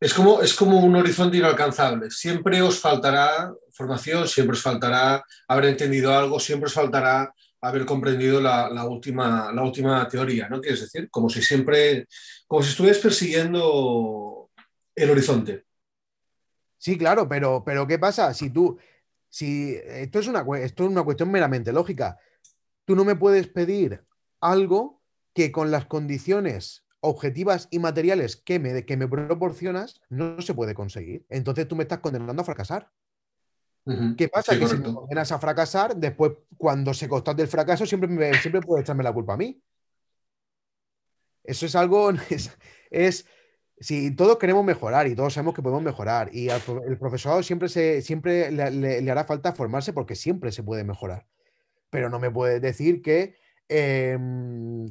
[0.00, 2.10] es, como, es como un horizonte inalcanzable.
[2.10, 8.40] Siempre os faltará formación, siempre os faltará haber entendido algo, siempre os faltará haber comprendido
[8.40, 10.60] la, la, última, la última teoría, ¿no?
[10.60, 12.06] Quieres decir, como si siempre,
[12.46, 14.50] como si estuvieras persiguiendo
[14.94, 15.64] el horizonte.
[16.82, 18.34] Sí, claro, pero, pero ¿qué pasa?
[18.34, 18.76] Si tú,
[19.28, 22.18] si esto es, una, esto es una cuestión meramente lógica,
[22.84, 24.04] tú no me puedes pedir
[24.40, 25.00] algo
[25.32, 30.74] que con las condiciones objetivas y materiales que me, que me proporcionas no se puede
[30.74, 31.24] conseguir.
[31.28, 32.90] Entonces tú me estás condenando a fracasar.
[33.84, 34.16] Uh -huh.
[34.16, 34.50] ¿Qué pasa?
[34.50, 34.84] Sí, que correcto.
[34.84, 38.82] si me condenas a fracasar, después cuando se constate el fracaso siempre, me, siempre puede
[38.82, 39.62] echarme la culpa a mí.
[41.44, 42.50] Eso es algo, es,
[42.90, 43.24] es
[43.82, 47.68] si todos queremos mejorar y todos sabemos que podemos mejorar y al, el profesorado siempre,
[47.68, 51.26] se, siempre le, le, le, hará falta formarse porque siempre se puede mejorar.
[51.90, 53.34] Pero no me puedes decir que,
[53.68, 54.18] eh,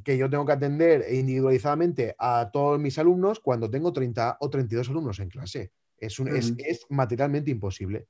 [0.04, 4.90] que yo tengo que atender individualizadamente a todos mis alumnos cuando tengo 30 o 32
[4.90, 5.72] alumnos en clase.
[5.98, 6.38] Es, un, uh -huh.
[6.38, 8.08] es, es materialmente imposible.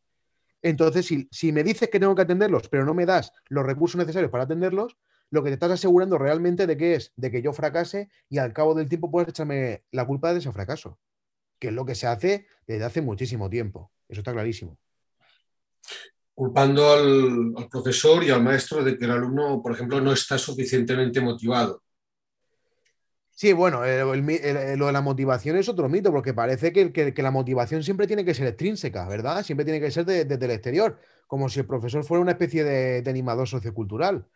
[0.62, 3.98] Entonces, si, si, me dices que tengo que atenderlos, pero no me das los recursos
[3.98, 4.98] necesarios para atenderlos,
[5.32, 8.54] lo que te estás asegurando realmente de que es de que yo fracase y al
[8.54, 11.00] cabo del tiempo puedes echarme la culpa de ese fracaso,
[11.58, 13.92] que es lo que se hace desde hace muchísimo tiempo.
[14.10, 14.78] Eso está clarísimo.
[16.34, 20.38] Culpando al, al profesor y al maestro de que el alumno, por ejemplo, no está
[20.38, 21.82] suficientemente motivado.
[23.30, 26.92] Sí, bueno, el, el, el, lo de la motivación es otro mito, porque parece que,
[26.92, 29.44] que, que, la motivación siempre tiene que ser extrínseca, ¿verdad?
[29.44, 32.34] Siempre tiene que ser desde de, de el exterior, como si el profesor fuera una
[32.34, 34.28] especie de, de animador sociocultural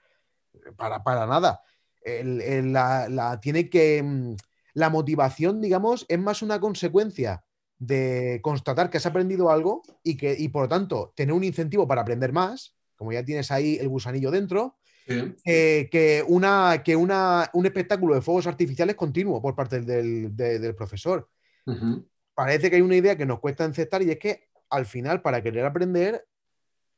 [0.75, 1.61] para, para nada.
[2.01, 4.01] El, el, la, la, tiene que.
[4.03, 4.35] Mm,
[4.75, 7.43] la motivación, digamos, es más una consecuencia
[7.79, 11.87] de constatar que has aprendido algo y que, y por lo tanto, tener un incentivo
[11.87, 15.33] para aprender más, como ya tienes ahí el gusanillo dentro, sí.
[15.45, 20.61] eh, que, una, que una, un espectáculo de fuegos artificiales continuo por parte del, del,
[20.61, 21.29] del profesor.
[21.65, 22.07] Uh -huh.
[22.33, 25.41] Parece que hay una idea que nos cuesta aceptar y es que al final, para
[25.41, 26.27] querer aprender,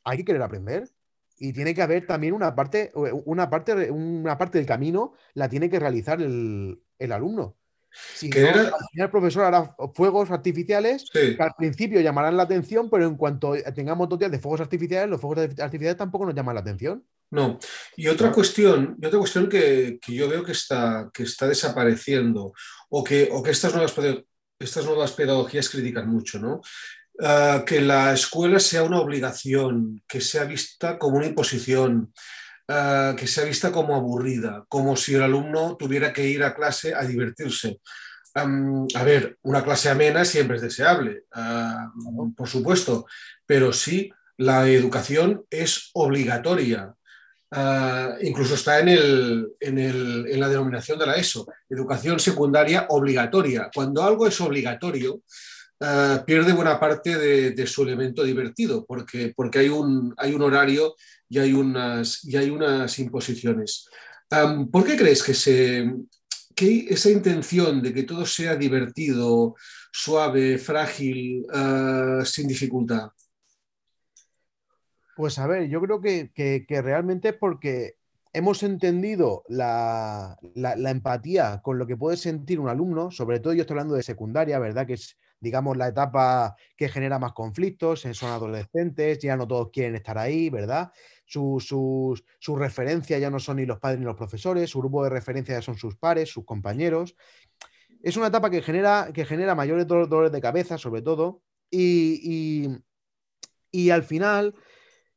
[0.03, 0.89] hay que querer aprender
[1.39, 5.69] y tiene que haber también una parte, una parte, una parte del camino la tiene
[5.69, 7.57] que realizar el, el alumno.
[8.13, 8.71] Si no, era...
[8.93, 11.35] el profesor hará fuegos artificiales sí.
[11.35, 15.09] que al principio llamarán la atención, pero en cuanto tengamos dos días de fuegos artificiales,
[15.09, 17.03] los fuegos artificiales tampoco nos llaman la atención.
[17.29, 17.59] No.
[17.95, 22.53] Y otra cuestión, y otra cuestión que, que, yo veo que está, que está desapareciendo
[22.89, 23.93] o que, o que estas, nuevas,
[24.59, 26.61] estas nuevas pedagogías critican mucho, ¿no?
[27.19, 32.13] Uh, que la escuela sea una obligación, que sea vista como una imposición,
[32.67, 36.93] eh, que sea vista como aburrida, como si el alumno tuviera que ir a clase
[36.93, 37.79] a divertirse.
[38.35, 41.23] a ver, una clase amena siempre es deseable,
[42.35, 43.07] por supuesto,
[43.47, 46.93] pero sí, la educación es obligatoria.
[48.21, 53.71] incluso está en, el, en, la denominación de la ESO, educación secundaria obligatoria.
[53.73, 55.21] Cuando algo es obligatorio,
[56.25, 60.95] pierde buena parte de, su elemento divertido, porque, porque hay, un, hay un horario
[61.29, 63.87] y hay unas, y hay unas imposiciones.
[64.71, 65.93] ¿Por qué crees que, se,
[66.55, 69.55] que esa intención de que todo sea divertido,
[69.91, 73.09] suave, frágil, ah, sin dificultad?
[75.15, 77.95] Pues a ver, yo creo que, realmente es porque
[78.33, 83.61] hemos entendido la, la, empatía con lo que puede sentir un alumno, sobre todo yo
[83.61, 84.85] estoy hablando de secundaria, ¿verdad?
[84.85, 89.95] Que es, digamos, la etapa que genera más conflictos, son adolescentes, ya no todos quieren
[89.95, 90.91] estar ahí, ¿verdad?
[91.27, 95.55] sus, referencias ya no son ni los padres ni los profesores, su grupo de referencia
[95.55, 97.15] ya son sus pares, sus compañeros.
[98.01, 102.69] Es una etapa que genera, que genera mayores dolores de cabeza, sobre todo, y,
[103.91, 104.55] al final,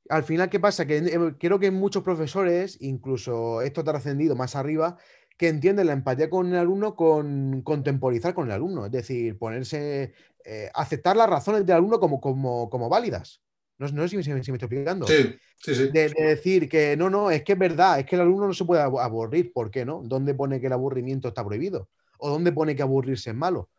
[0.08, 0.86] al final, ¿qué pasa?
[0.86, 4.98] Que eh, creo que muchos profesores, incluso esto trascendido más arriba,
[5.40, 10.12] que entienden la empatía con el alumno con contemporizar con el alumno, es decir, ponerse,
[10.44, 13.40] eh, aceptar las razones del alumno como, como, como válidas.
[13.78, 15.06] No, sé si, me estoy explicando.
[15.06, 15.88] Sí, sí, sí.
[15.88, 18.66] De, decir que no, no, es que es verdad, es que el alumno no se
[18.66, 19.50] puede aburrir.
[19.54, 20.02] ¿Por qué no?
[20.04, 21.88] ¿Dónde pone que el aburrimiento está prohibido?
[22.18, 23.70] ¿O dónde pone que aburrirse es malo?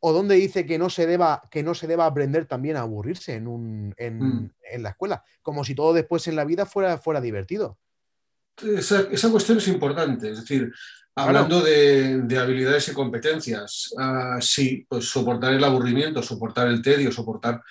[0.00, 3.34] ¿O dónde dice que no se deba, que no se deba aprender también a aburrirse
[3.34, 4.50] en, un, en, mm.
[4.78, 5.22] la escuela?
[5.40, 7.78] Como si todo después en la vida fuera, fuera divertido.
[8.62, 10.30] Esa, cuestión es importante.
[10.30, 10.72] Es decir,
[11.14, 17.62] hablando de, habilidades y competencias, ah, sí, pues soportar el aburrimiento, soportar el tedio, soportar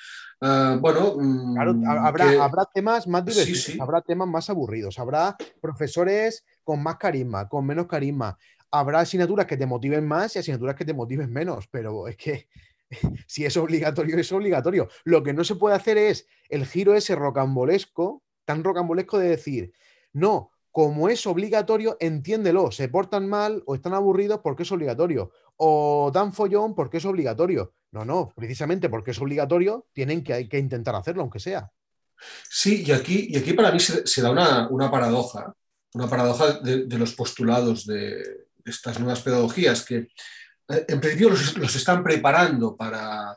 [0.41, 6.97] Ah, bueno, mm, habrá, temas más divertidos, habrá temas más aburridos, habrá profesores con más
[6.97, 8.37] carisma, con menos carisma,
[8.69, 12.47] habrá asignaturas que te motiven más y asignaturas que te motiven menos, pero es que
[13.27, 14.89] si es obligatorio, es obligatorio.
[15.05, 19.73] Lo que no se puede hacer es el giro ese rocambolesco, tan rocambolesco de decir,
[20.11, 26.11] no, como es obligatorio, entiéndelo, se portan mal o están aburridos porque es obligatorio, o
[26.13, 27.75] dan follón porque es obligatorio.
[27.93, 31.71] No, no, precisamente porque es obligatorio, tienen que, que intentar hacerlo, aunque sea.
[32.49, 35.53] Sí, y aquí, y aquí para mí se, da una, paradoja,
[35.93, 38.21] una paradoja de, los postulados de
[38.65, 39.95] estas nuevas pedagogías que
[40.67, 43.33] eh, en principio los, están preparando para,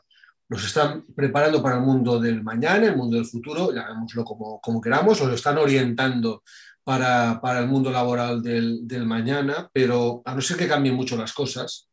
[0.49, 4.81] los están preparando para el mundo del mañana, el mundo del futuro, llamémoslo como, como
[4.81, 6.43] queramos, o lo están orientando
[6.89, 11.33] para, el mundo laboral del, del, mañana, pero a no ser que cambien mucho las
[11.33, 11.87] cosas,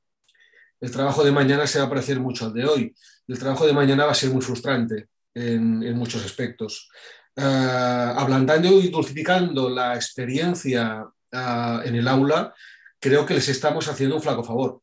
[0.81, 2.95] el trabajo de mañana se va a parecer mucho al de hoy.
[3.29, 6.89] El trabajo de mañana va a ser muy frustrante en, muchos aspectos.
[7.37, 12.55] Uh, ablandando y dulcificando la experiencia ah, en el aula,
[12.99, 14.81] creo que les estamos haciendo un flaco favor.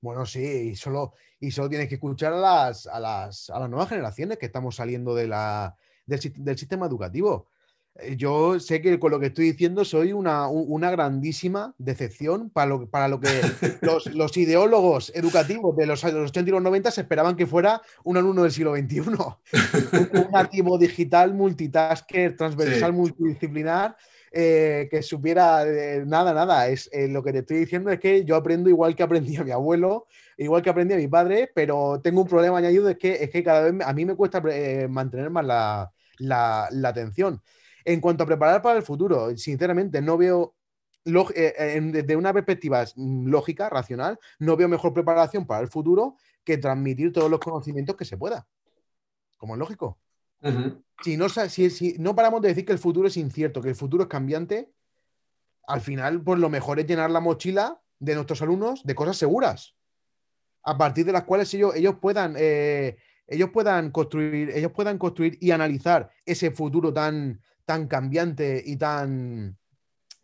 [0.00, 3.68] Bueno, sí, y solo, y solo tienes que escuchar a las, a las, a las
[3.68, 5.74] nuevas generaciones que estamos saliendo de la,
[6.06, 7.48] del sistema educativo.
[7.98, 10.48] Eh, yo sé que con lo que estoy diciendo soy una,
[10.90, 13.28] grandísima decepción para lo, para lo que
[13.80, 18.16] los, ideólogos educativos de los años 80 y los 90 se esperaban que fuera un
[18.16, 19.00] alumno del siglo XXI.
[19.00, 19.16] un,
[20.32, 23.96] nativo digital, multitasker, transversal, multidisciplinar.
[24.38, 25.64] Eh, que supiera
[26.04, 26.68] nada, nada.
[26.68, 29.50] Es, eh, lo que te estoy diciendo es que yo aprendo igual que aprendía mi
[29.50, 33.42] abuelo, igual que aprendía mi padre, pero tengo un problema añadido, es que, es que
[33.42, 34.42] cada vez a mí me cuesta
[34.90, 37.40] mantener más la, la atención.
[37.86, 40.56] En cuanto a preparar para el futuro, sinceramente, no veo,
[41.04, 47.12] eh, desde una perspectiva lógica, racional, no veo mejor preparación para el futuro que transmitir
[47.12, 48.44] todos los conocimientos que se pueda.
[49.36, 50.00] Como es lógico.
[51.00, 54.02] si, no, si, no paramos de decir que el futuro es incierto, que el futuro
[54.02, 54.72] es cambiante,
[55.68, 59.76] al final, pues lo mejor es llenar la mochila de nuestros alumnos de cosas seguras,
[60.64, 62.96] a partir de las cuales ellos, ellos puedan eh,
[63.28, 69.58] ellos puedan construir, ellos puedan construir y analizar ese futuro tan, tan cambiante y tan,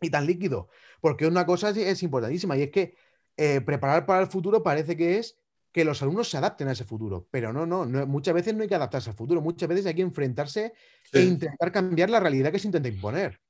[0.01, 0.69] y tan líquido.
[1.01, 2.95] Porque una cosa es, importantísima y es que
[3.37, 5.37] eh, preparar para el futuro parece que es
[5.71, 8.69] que los alumnos se adapten a ese futuro, pero no, no, muchas veces no hay
[8.69, 10.73] que adaptarse al futuro, muchas veces hay que enfrentarse
[11.11, 13.41] e intentar cambiar la realidad que se intenta imponer.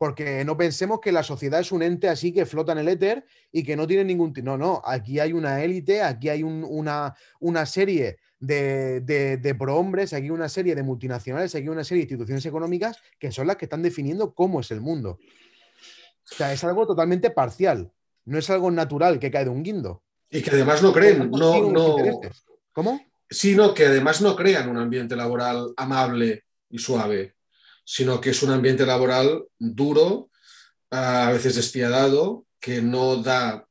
[0.00, 3.22] Porque no pensemos que la sociedad es un ente así que flota en el éter
[3.52, 4.32] y que no tiene ningún...
[4.42, 10.30] No, no, aquí hay una élite, aquí hay una, una serie de, de, prohombres, aquí
[10.30, 13.82] una serie de multinacionales, aquí una serie de instituciones económicas que son las que están
[13.82, 15.18] definiendo cómo es el mundo.
[16.32, 17.92] O sea, es algo totalmente parcial,
[18.24, 20.02] no es algo natural que cae de un guindo.
[20.30, 21.96] Y que además no creen, no, no...
[22.72, 22.98] ¿Cómo?
[23.28, 27.34] Sino que además no crean un ambiente laboral amable y suave.
[27.92, 30.30] Sino que es un ambiente laboral duro,
[30.90, 33.66] a veces despiadado, que no da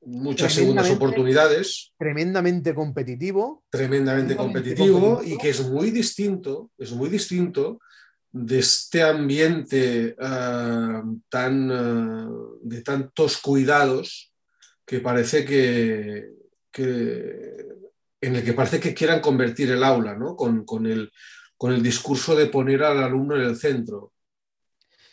[0.00, 1.92] muchas segundas oportunidades.
[1.98, 3.62] Tremendamente competitivo.
[3.68, 7.78] Tremendamente, competitivo, y que es muy distinto, es muy distinto
[8.32, 12.30] de este ambiente ah, tan, ah,
[12.62, 14.32] de tantos cuidados
[14.86, 16.30] que parece que,
[18.20, 20.36] en el que parece que quieran convertir el aula, ¿no?
[20.36, 21.12] con, el,
[21.56, 24.12] con el discurso de poner al alumno en el centro.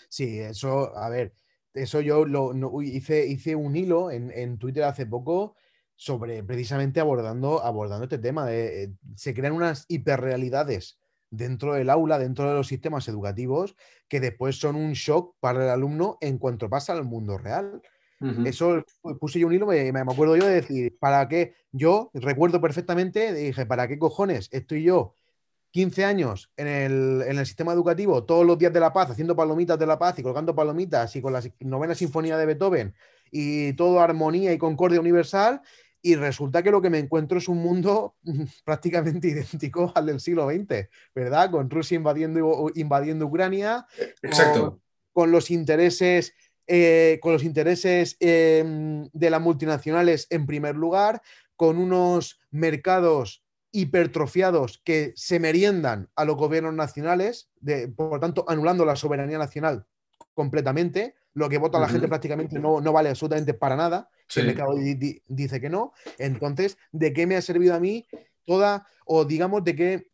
[0.09, 1.33] Sí, eso, a ver,
[1.73, 5.55] eso yo lo, hice, hice un hilo en, Twitter hace poco
[5.95, 8.45] sobre precisamente abordando, abordando este tema.
[8.45, 13.75] De, eh, se crean unas hiperrealidades dentro del aula, dentro de los sistemas educativos,
[14.07, 17.81] que después son un shock para el alumno en cuanto pasa al mundo real.
[18.45, 18.85] Eso
[19.19, 21.55] puse yo un hilo, me, me, acuerdo yo de decir, ¿para qué?
[21.73, 25.13] Yo recuerdo perfectamente, dije, ¿para qué cojones estoy yo
[25.73, 29.87] 15 años en el, sistema educativo, todos los días de la paz, haciendo palomitas de
[29.87, 32.93] la paz y colgando palomitas y con la novena sinfonía de Beethoven
[33.31, 35.61] y todo armonía y concordia universal,
[35.99, 38.15] y resulta que lo que me encuentro es un mundo
[38.65, 41.49] prácticamente idéntico al del siglo XX, ¿verdad?
[41.49, 43.87] Con Rusia invadiendo, invadiendo Ucrania,
[44.21, 44.79] Exacto.
[45.11, 46.35] Con, los intereses,
[46.67, 51.23] eh, con los intereses em, de las multinacionales en primer lugar,
[51.55, 53.42] con unos mercados
[53.73, 59.85] hipertrofiados que se meriendan a los gobiernos nacionales, de, por tanto, anulando la soberanía nacional
[60.33, 61.15] completamente.
[61.33, 64.09] Lo que vota la gente prácticamente no, no, vale absolutamente para nada.
[64.35, 64.75] El mercado
[65.27, 65.93] dice que no.
[66.19, 68.05] Entonces, ¿de qué me ha servido a mí
[68.45, 70.11] toda, o digamos, de qué,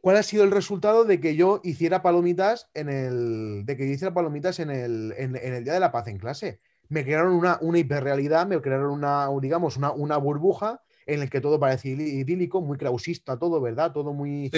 [0.00, 3.94] cuál ha sido el resultado de que yo hiciera palomitas en el, de que yo
[3.94, 6.60] hiciera palomitas en el, en, el Día de la Paz en clase?
[6.88, 11.40] Me crearon una, una hiperrealidad, me crearon una, digamos, una, una burbuja en el que
[11.40, 13.92] todo parece idílico, muy clausista todo, ¿verdad?
[13.92, 14.50] Todo muy,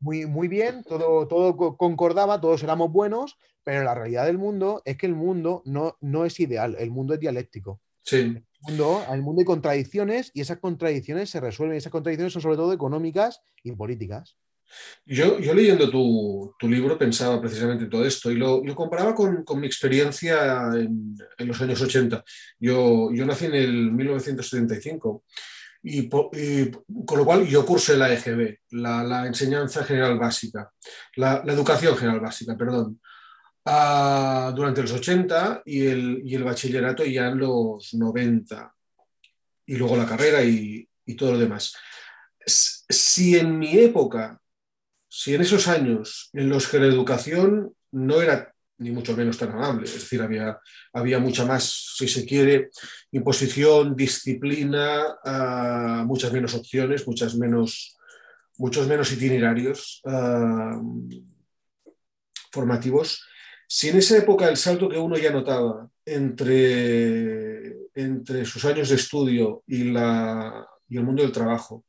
[0.00, 4.96] muy, muy bien, todo, todo concordaba, todos éramos buenos, pero la realidad del mundo es
[4.96, 7.80] que el mundo no, no es ideal, el mundo es dialéctico.
[8.02, 8.16] Sí.
[8.16, 12.56] El mundo, el mundo hay contradicciones y esas contradicciones se resuelven, esas contradicciones son sobre
[12.56, 14.36] todo económicas y políticas.
[15.04, 19.14] Yo, yo leyendo tu, tu, libro pensaba precisamente en todo esto y lo, lo comparaba
[19.14, 22.24] con, con, mi experiencia en, en, los años 80.
[22.58, 25.24] Yo, yo nací en el 1975
[25.88, 30.72] y, con lo cual yo cursé la EGB, la, enseñanza general básica,
[31.14, 33.00] la, educación general básica, perdón,
[33.66, 38.74] ah, durante los 80 y el, y el, bachillerato ya en los 90,
[39.66, 41.72] y luego la carrera y, y todo lo demás.
[42.44, 44.40] Si en mi época,
[45.08, 49.50] si en esos años en los que la educación no era ni mucho menos tan
[49.50, 49.84] amable.
[49.84, 50.58] Es decir, había,
[50.92, 52.70] había mucha más, si se quiere,
[53.12, 57.96] imposición, disciplina, ah, muchas menos opciones, muchas menos,
[58.58, 60.80] muchos menos itinerarios ah,
[62.52, 63.24] formativos.
[63.68, 68.96] Si en esa época el salto que uno ya notaba entre, entre sus años de
[68.96, 71.84] estudio y, la, y el mundo del trabajo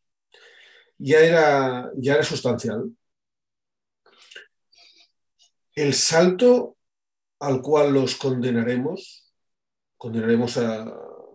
[0.98, 2.92] ya era, ya era sustancial,
[5.76, 6.77] el salto
[7.40, 9.32] al cual los condenaremos,
[9.98, 10.86] condenaremos a,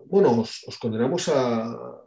[0.07, 1.99] bueno, os, condenamos a,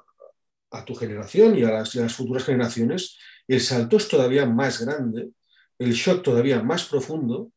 [0.85, 5.31] tu generación y a, las, futuras generaciones, el salto es todavía más grande,
[5.79, 7.53] el shock todavía más profundo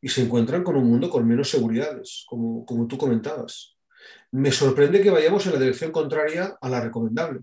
[0.00, 3.76] y se encuentran con un mundo con menos seguridades, como, como tú comentabas.
[4.30, 7.40] Me sorprende que vayamos en la dirección contraria a la recomendable.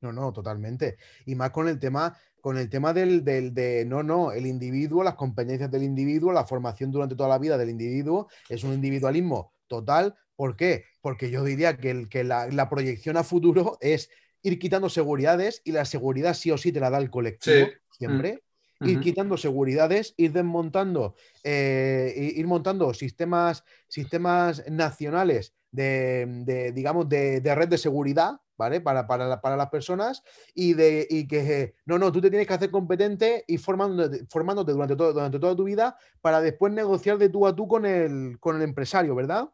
[0.00, 0.98] No, no, totalmente.
[1.24, 5.16] Y más con el tema con el tema del, de, no, no, el individuo, las
[5.16, 10.14] competencias del individuo, la formación durante toda la vida del individuo, es un individualismo total.
[10.36, 10.84] ¿Por qué?
[11.00, 14.10] Porque yo diría que, el, que la, proyección a futuro es
[14.42, 18.44] ir quitando seguridades y la seguridad sí o sí te la da el colectivo, siempre.
[18.78, 18.88] Mm.
[18.90, 27.66] Ir quitando seguridades, ir desmontando, eh, ir montando sistemas, sistemas nacionales de, digamos, de, red
[27.66, 28.80] de seguridad, ¿vale?
[28.80, 30.22] Para, para, las personas
[30.54, 34.72] y, de, y que, no, no, tú te tienes que hacer competente y formándote, formándote
[34.72, 38.38] durante, todo, durante toda tu vida para después negociar de tú a tú con el,
[38.40, 39.50] con el empresario, ¿verdad?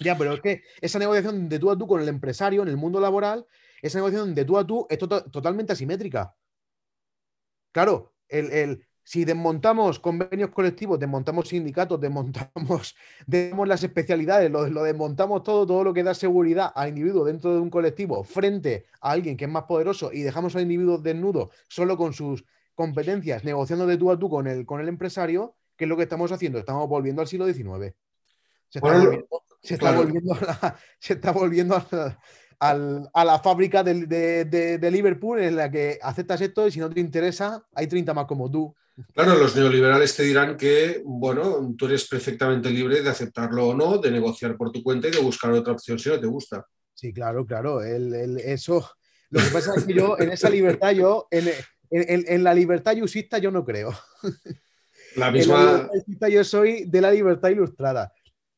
[0.00, 2.76] Ya, pero es que esa negociación de tú a tú con el empresario en el
[2.76, 3.46] mundo laboral,
[3.82, 6.34] esa negociación de tú a tú es totalmente asimétrica.
[7.72, 12.94] Claro, el, el, si desmontamos convenios colectivos, desmontamos sindicatos, desmontamos,
[13.66, 17.70] las especialidades, lo, desmontamos todo, todo lo que da seguridad al individuo dentro de un
[17.70, 22.12] colectivo frente a alguien que es más poderoso y dejamos al individuo desnudo solo con
[22.12, 25.96] sus competencias, negociando de tú a tú con el, con el empresario, ¿qué es lo
[25.96, 26.58] que estamos haciendo?
[26.58, 27.94] Estamos volviendo al siglo XIX.
[28.68, 30.36] Se está volviendo,
[31.00, 31.82] se está volviendo,
[32.60, 37.64] a la fábrica de, Liverpool en la que aceptas esto y si no te interesa,
[37.74, 38.74] hay 30 más como tú.
[39.14, 43.98] Claro, los neoliberales te dirán que, bueno, tú eres perfectamente libre de aceptarlo o no,
[43.98, 46.66] de negociar por tu cuenta y de buscar otra opción si no te gusta.
[46.94, 47.80] Sí, claro, claro.
[47.82, 48.90] eso.
[49.30, 53.50] Lo que pasa es que yo en esa libertad, yo, en, la libertad yusista, yo
[53.50, 53.92] no creo.
[55.16, 55.88] La misma.
[56.30, 58.12] yo soy de la libertad ilustrada.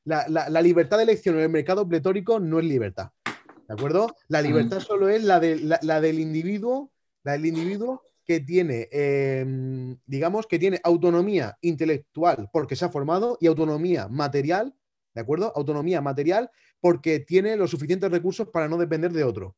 [0.04, 3.10] La, libertad de elección en el mercado pletórico no es libertad.
[3.24, 4.16] ¿De acuerdo?
[4.28, 6.90] La libertad solo es la, de, la, del individuo,
[7.22, 13.36] la del individuo que tiene, em, digamos, que tiene autonomía intelectual porque se ha formado
[13.40, 14.72] y autonomía material,
[15.14, 15.52] ¿de acuerdo?
[15.56, 19.56] Autonomía material porque tiene los suficientes recursos para no depender de otro.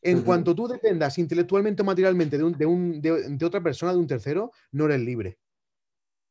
[0.00, 4.84] En cuanto tú dependas intelectualmente o materialmente de, de, otra persona, de un tercero, no
[4.84, 5.38] eres libre.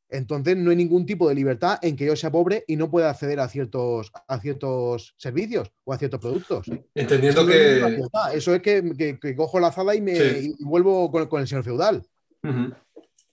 [0.10, 3.10] Entonces no hay ningún tipo de libertad en que yo sea pobre y no pueda
[3.10, 6.66] acceder a ciertos, a ciertos servicios o a ciertos productos.
[6.96, 8.02] Entendiendo que...
[8.34, 12.04] eso es que, cojo la azada y me vuelvo con, el señor feudal.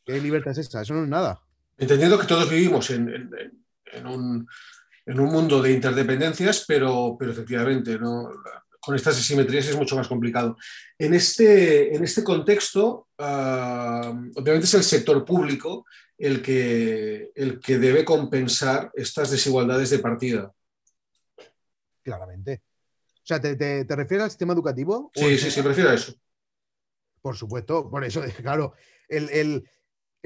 [0.05, 0.83] ¿Qué libertad es esa?
[0.83, 1.41] Eso no es nada.
[1.79, 3.31] Entendiendo que todos vivimos en,
[4.05, 4.47] un,
[5.07, 7.99] mundo de interdependencias, pero, pero efectivamente
[8.81, 10.57] con estas asimetrías es mucho más complicado.
[10.99, 15.87] En este, en este contexto, ah, obviamente es el sector público
[16.19, 20.53] el que, el que debe compensar estas desigualdades de partida.
[22.03, 22.63] Claramente.
[23.25, 25.11] O sea, ¿te, refieres al sistema educativo?
[25.15, 26.15] Sí, sí, sí, prefiero a eso.
[27.23, 28.75] Por supuesto, por eso, claro,
[29.09, 29.65] el,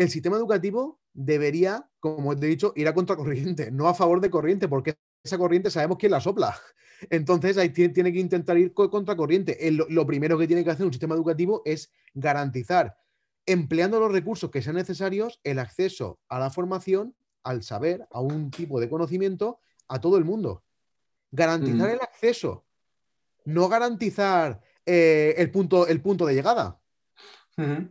[0.08, 4.68] sistema educativo debería, como te he dicho, ir a contracorriente, no a favor de corriente,
[4.68, 6.58] porque esa corriente sabemos quién la sopla.
[7.10, 9.56] Entonces, ahí tiene que intentar ir contracorriente.
[9.70, 12.96] lo primero que tiene que hacer un sistema educativo es garantizar
[13.48, 18.50] empleando los recursos que sean necesarios, el acceso a la formación, al saber, a un
[18.50, 20.62] tipo de conocimiento, a todo el mundo.
[21.30, 22.64] Garantizar el acceso,
[23.44, 26.78] no garantizar eh, el, punto, el punto de llegada.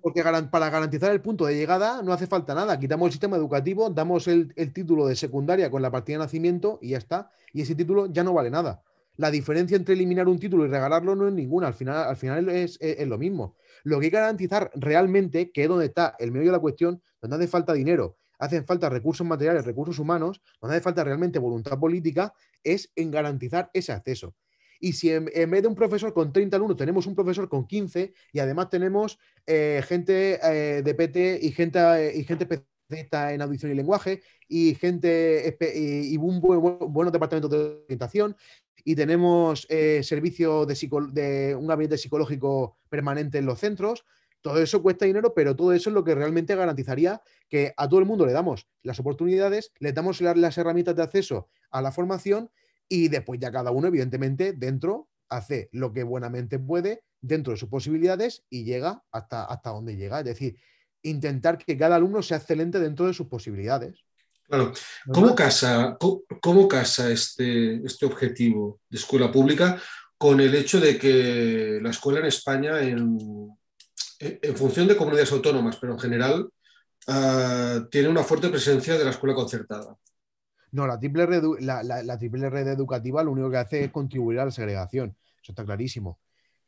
[0.01, 2.79] Porque para garantizar el punto de llegada no hace falta nada.
[2.79, 6.89] Quitamos el sistema educativo, damos el, título de secundaria con la partida de nacimiento y
[6.89, 7.31] ya está.
[7.51, 8.81] Y ese título ya no vale nada.
[9.17, 11.67] La diferencia entre eliminar un título y regalarlo no es ninguna.
[11.67, 13.55] Al final, al final es lo mismo.
[13.83, 17.01] Lo que hay que garantizar realmente, que es donde está el medio de la cuestión,
[17.21, 21.79] donde hace falta dinero, hacen falta recursos materiales, recursos humanos, donde hace falta realmente voluntad
[21.79, 24.35] política, es en garantizar ese acceso.
[24.79, 28.13] Y si en, vez de un profesor con 30 alumnos tenemos un profesor con 15
[28.31, 31.79] y además tenemos eh, gente eh, de PT y gente,
[32.15, 37.57] y gente especialista en audición y lenguaje y gente y, un buen, buenos departamentos de
[37.85, 38.35] orientación
[38.83, 44.05] y tenemos eh, servicio de, un gabinete psicológico permanente en los centros.
[44.41, 47.99] Todo eso cuesta dinero, pero todo eso es lo que realmente garantizaría que a todo
[47.99, 52.49] el mundo le damos las oportunidades, le damos las herramientas de acceso a la formación
[52.87, 57.69] y después ya cada uno, evidentemente, dentro hace lo que buenamente puede dentro de sus
[57.69, 60.19] posibilidades y llega hasta, hasta donde llega.
[60.19, 60.57] Es decir,
[61.01, 64.05] intentar que cada alumno sea excelente dentro de sus posibilidades.
[64.47, 64.71] Claro.
[65.11, 65.97] ¿Cómo casa,
[66.41, 69.81] cómo, casa este, este objetivo de escuela pública
[70.17, 73.49] con el hecho de que la escuela en España, en,
[74.55, 76.49] función de comunidades autónomas, pero en general,
[77.07, 79.97] ah, tiene una fuerte presencia de la escuela concertada?
[80.71, 84.45] No, la triple, red, la, triple red educativa lo único que hace es contribuir a
[84.45, 85.15] la segregación.
[85.41, 86.19] Eso está clarísimo.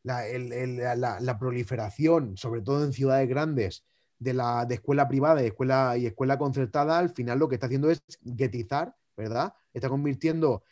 [0.03, 3.85] la proliferación, sobre todo en ciudades grandes,
[4.19, 7.67] de la de escuela privada y escuela, y escuela concertada, al final lo que está
[7.67, 9.53] haciendo es guetizar, ¿verdad?
[9.73, 10.63] Está convirtiendo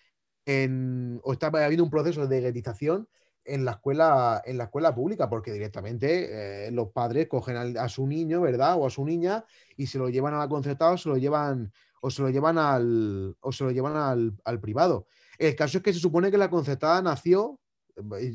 [0.45, 3.07] en, o está habiendo un proceso de guetización
[3.45, 8.05] en la escuela, en la escuela pública, porque directamente eh, los padres cogen a su
[8.05, 8.75] niño, ¿verdad?
[8.77, 9.45] O a su niña
[9.77, 11.71] y se lo llevan a la concertada o se lo llevan,
[12.01, 15.07] o se lo llevan al, o se lo llevan al, al privado.
[15.37, 17.59] El caso es que se supone que la concertada nació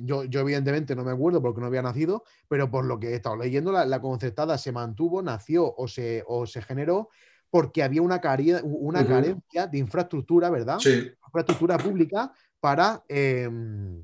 [0.02, 3.36] yo, evidentemente no me acuerdo porque no había nacido, pero por lo que he estado
[3.36, 7.08] leyendo, la, concertada se mantuvo, nació o se, o se generó
[7.50, 8.20] porque había una,
[8.62, 10.78] una carencia de infraestructura, ¿verdad?
[11.26, 14.02] Infraestructura pública para, em,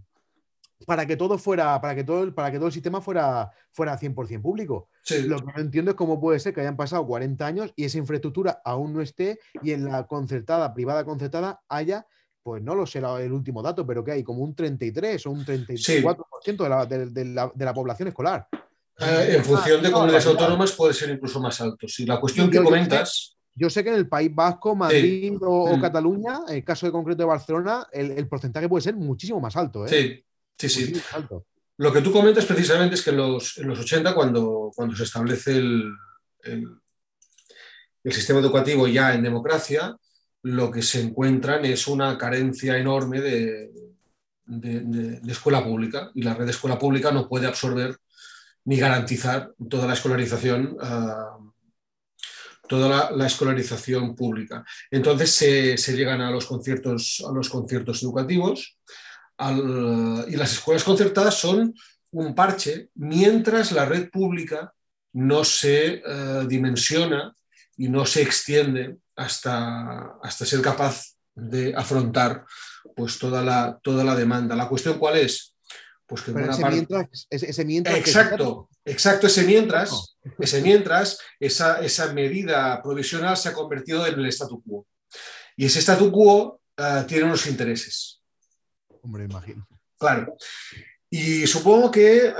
[0.87, 4.43] para que todo fuera, para que todo, para que todo el sistema fuera, fuera 100%
[4.43, 4.89] público.
[5.27, 7.97] Lo que no entiendo es cómo puede ser que hayan pasado 40 años y esa
[7.97, 12.07] infraestructura aún no esté y en la concertada, privada concertada, haya
[12.49, 15.45] pues no lo sé el último dato, pero que hay como un 33 o un
[15.45, 18.49] 34% de, la, de, la, población escolar.
[18.99, 21.87] Eh, en función de comunidades autónomas puede ser incluso más alto.
[21.87, 23.37] Si la cuestión que comentas...
[23.55, 25.81] Yo sé que en el País Vasco, Madrid o, mm.
[25.83, 29.85] Cataluña, en el caso de concreto de Barcelona, el, porcentaje puede ser muchísimo más alto.
[29.85, 30.25] ¿eh?
[30.57, 31.03] Sí, sí, sí.
[31.77, 35.03] Lo que tú comentas precisamente es que en los, en los 80, cuando, cuando se
[35.03, 35.93] establece el,
[36.45, 39.95] el sistema educativo ya en democracia,
[40.43, 43.71] lo que se encuentran es una carencia enorme de,
[44.47, 47.97] de, escuela pública y la red de escuela pública no puede absorber
[48.65, 50.77] ni garantizar toda la escolarización.
[50.81, 51.39] Ah,
[52.69, 54.65] toda la, escolarización pública.
[54.91, 58.79] Entonces se, llegan a los conciertos, a los conciertos educativos
[59.41, 61.75] y las escuelas concertadas son
[62.11, 64.73] un parche mientras la red pública
[65.15, 67.33] no se eh, dimensiona
[67.79, 72.45] y no se extiende hasta, hasta ser capaz de afrontar
[72.95, 74.57] pues, toda, la, toda la demanda.
[74.57, 75.55] ¿La cuestión cuál es?
[76.07, 76.33] Pues que
[77.31, 84.07] ese, mientras, Exacto, exacto, ese mientras, ese mientras, esa, esa medida provisional se ha convertido
[84.07, 84.87] en el statu quo.
[85.57, 88.23] Y ese statu quo eh, tiene unos intereses.
[89.03, 89.69] Hombre, imagino.
[89.99, 90.37] Claro.
[91.11, 92.33] Y supongo que, eh,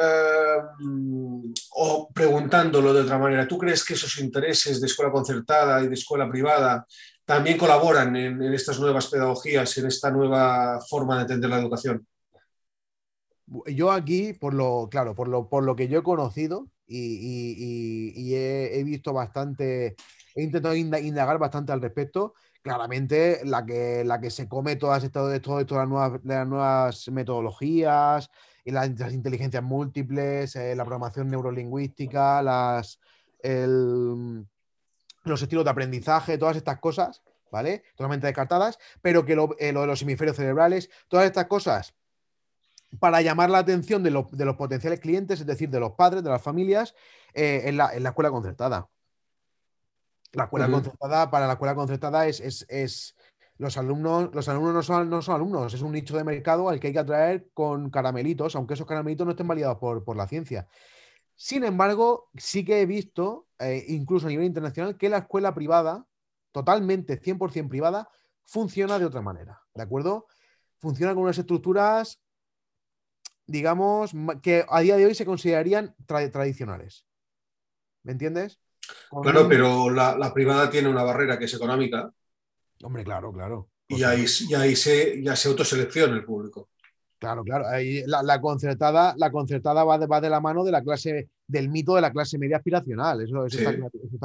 [1.71, 5.95] o preguntándolo de otra manera, ¿tú crees que esos intereses de escuela concertada y de
[5.95, 6.87] escuela privada
[7.25, 12.07] también colaboran en, estas nuevas pedagogías, en esta nueva forma de entender la educación?
[13.67, 18.83] Yo aquí, por lo, claro, por lo, por lo que yo he conocido y, he,
[18.85, 19.97] visto bastante,
[20.35, 25.31] he intentado indagar bastante al respecto, claramente la que, la que se come todas estas,
[25.31, 28.31] las, nuevas, las nuevas metodologías,
[28.71, 32.99] las, inteligencias múltiples, eh, la programación neurolingüística, las,
[33.43, 37.83] los estilos de aprendizaje, todas estas cosas, ¿vale?
[37.97, 41.95] Totalmente descartadas, pero que lo, eh, de los hemisferios cerebrales, todas estas cosas
[43.01, 46.43] para llamar la atención de, los potenciales clientes, es decir, de los padres, de las
[46.43, 46.95] familias,
[47.35, 48.89] eh, en, la, escuela concertada.
[50.33, 53.15] La escuela concertada, para la escuela concertada es, es
[53.59, 56.79] los alumnos, los alumnos no son, no son alumnos, es un nicho de mercado al
[56.79, 60.69] que hay que atraer con caramelitos, aunque esos caramelitos no estén validados por, la ciencia.
[61.35, 66.07] Sin embargo, sí que he visto, eh, incluso a nivel internacional, que la escuela privada,
[66.53, 68.09] totalmente 100% privada,
[68.45, 70.27] funciona de otra manera, ¿de acuerdo?
[70.79, 72.21] Funciona con unas estructuras,
[73.45, 77.05] digamos, que a día de hoy se considerarían tradicionales.
[78.05, 78.61] ¿Me entiendes?
[79.23, 82.11] claro, pero la, la, privada tiene una barrera que es económica
[82.83, 83.69] Hombre, claro, claro.
[83.89, 84.27] Y ahí,
[84.57, 86.69] ahí se, ya se autoselecciona el público.
[87.19, 87.67] Claro, claro.
[87.67, 91.69] Ahí la, concertada, la concertada va de, va de la mano de la clase, del
[91.69, 93.23] mito de la clase media aspiracional.
[93.23, 93.75] Eso, está,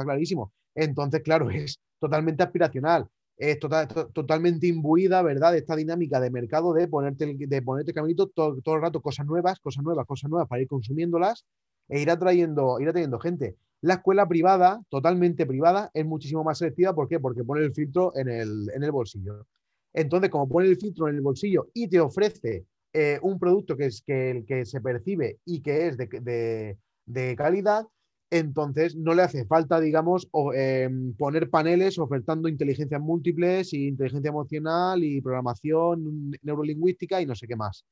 [0.04, 0.52] clarísimo.
[0.74, 3.06] Entonces, claro, es totalmente aspiracional.
[3.36, 5.52] Es tota, totalmente imbuida, ¿verdad?
[5.52, 9.26] De esta dinámica de mercado de ponerte, de ponerte caminito todo, todo, el rato, cosas
[9.26, 11.44] nuevas, cosas nuevas, cosas nuevas para ir consumiéndolas
[11.88, 13.56] e ir atrayendo, ir atrayendo gente.
[13.84, 16.94] La escuela privada, totalmente privada, es muchísimo más selectiva.
[16.94, 17.20] ¿Por qué?
[17.20, 19.46] Porque pone el filtro en el, bolsillo.
[19.92, 22.64] Entonces, como pone el filtro en el bolsillo y te ofrece
[22.94, 27.86] eh, un producto que, es, que, el que se percibe y que es de, calidad,
[28.30, 35.04] entonces no le hace falta, digamos, em, poner paneles ofertando inteligencias múltiples y inteligencia emocional
[35.04, 37.84] y programación neurolingüística y no sé qué más.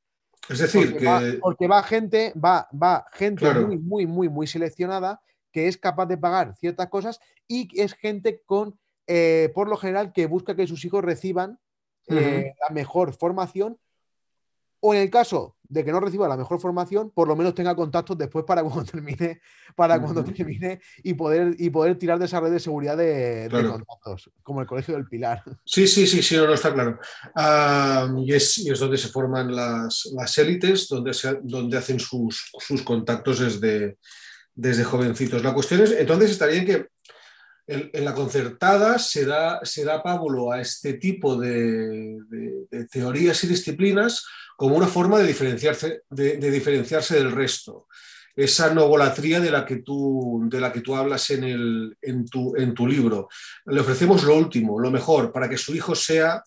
[0.48, 1.04] Es decir, que...
[1.04, 5.20] va, porque va gente, va, va gente muy, muy, muy, muy seleccionada
[5.52, 10.12] que es capaz de pagar ciertas cosas y es gente con, eh, por lo general,
[10.12, 11.58] que busca que sus hijos reciban
[12.08, 13.78] eh, la mejor formación
[14.84, 17.74] o en el caso de que no reciba la mejor formación, por lo menos tenga
[17.74, 19.40] contactos después para cuando termine,
[19.76, 24.30] para cuando termine y poder, y poder tirar de esa red de seguridad de, contactos,
[24.42, 25.42] como el Colegio del Pilar.
[25.64, 26.98] Sí, sí, sí, sí, no, está claro.
[28.18, 33.98] y, es, donde se forman las, élites, donde, donde hacen sus, sus contactos desde,
[34.54, 35.42] desde jovencitos.
[35.42, 36.86] La cuestión es, entonces estaría en que
[37.66, 42.18] en, la concertada se da, se da pábulo a este tipo de,
[42.90, 44.26] teorías y disciplinas
[44.56, 47.86] como una forma de diferenciarse, de, diferenciarse del resto.
[48.34, 52.56] Esa novolatría de la que tú, de la que tú hablas en, el, en, tu,
[52.56, 53.28] en tu libro.
[53.66, 56.42] Le ofrecemos lo último, lo mejor, para que su hijo sea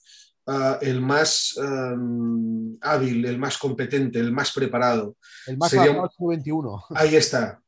[0.47, 5.16] ah, el más um, hábil, el más competente, el más preparado.
[5.45, 5.95] El más Sería...
[6.20, 6.86] 21.
[6.95, 7.62] Ahí está.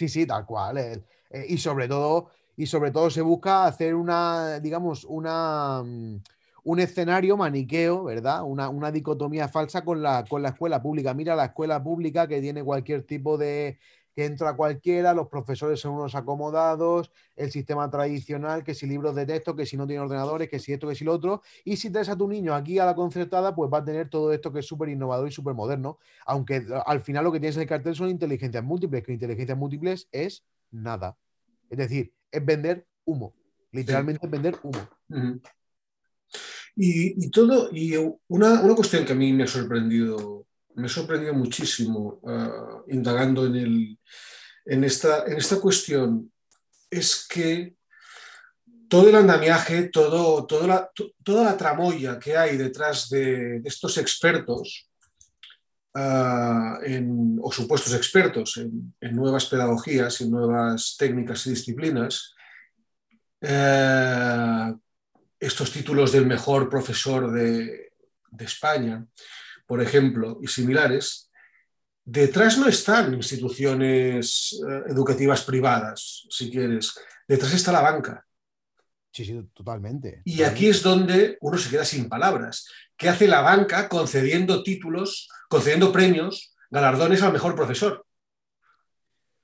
[0.00, 0.78] Sí, sí, tal cual.
[0.78, 6.22] Eh, y sobre todo, y sobre todo se busca hacer una, digamos, una, mm,
[6.64, 8.42] un escenario maniqueo, ¿verdad?
[8.44, 11.12] Una, una, dicotomía falsa con la, con la escuela pública.
[11.12, 13.78] Mira la escuela pública que tiene cualquier tipo de,
[14.14, 19.26] que entra cualquiera, los profesores son unos acomodados, el sistema tradicional, que si libros de
[19.26, 21.42] texto, que si no tiene ordenadores, que si esto, que si lo otro.
[21.64, 24.32] Y si traes a tu niño aquí a la concertada, pues va a tener todo
[24.32, 25.98] esto que es súper innovador y súper moderno.
[26.26, 30.08] Aunque al final lo que tienes en el cartel son inteligencias múltiples, que inteligencias múltiples
[30.12, 31.16] es nada.
[31.68, 33.34] Es decir, es vender humo.
[33.72, 34.88] Literalmente es vender humo.
[36.74, 37.96] y, todo, y
[38.28, 43.98] una, una cuestión que a mí me ha sorprendido me sorprendió muchísimo ah, indagando en,
[44.64, 46.32] en, esta, en esta cuestión
[46.90, 47.74] es que
[48.90, 50.90] todo el andamiaje, todo, la,
[51.22, 54.90] toda la tramoya que hay detrás de, estos expertos
[55.94, 56.78] ah,
[57.40, 62.34] o supuestos expertos en, nuevas pedagogías, en nuevas técnicas y disciplinas,
[63.40, 64.74] eh,
[65.38, 67.92] estos títulos del mejor profesor de,
[68.30, 69.06] de España,
[69.70, 71.30] por ejemplo, y similares,
[72.04, 76.98] detrás no están instituciones eh, educativas privadas, si quieres,
[77.28, 78.26] detrás está la banca.
[79.12, 80.22] Sí, sí, totalmente.
[80.24, 82.66] Y aquí es donde uno se queda sin palabras.
[82.96, 88.04] ¿Qué hace la banca concediendo títulos, concediendo premios, galardones al mejor profesor?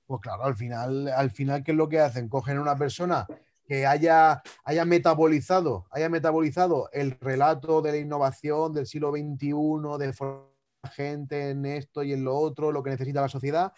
[0.07, 2.29] Pues claro, al final, al final, ¿qué es lo que hacen?
[2.29, 3.29] Cogen a una persona
[3.67, 10.13] que haya, haya metabolizado, haya metabolizado el relato de la innovación del siglo XXI, de
[10.13, 10.57] formar
[10.93, 13.73] gente en esto y en lo otro, lo que necesita la sociedad,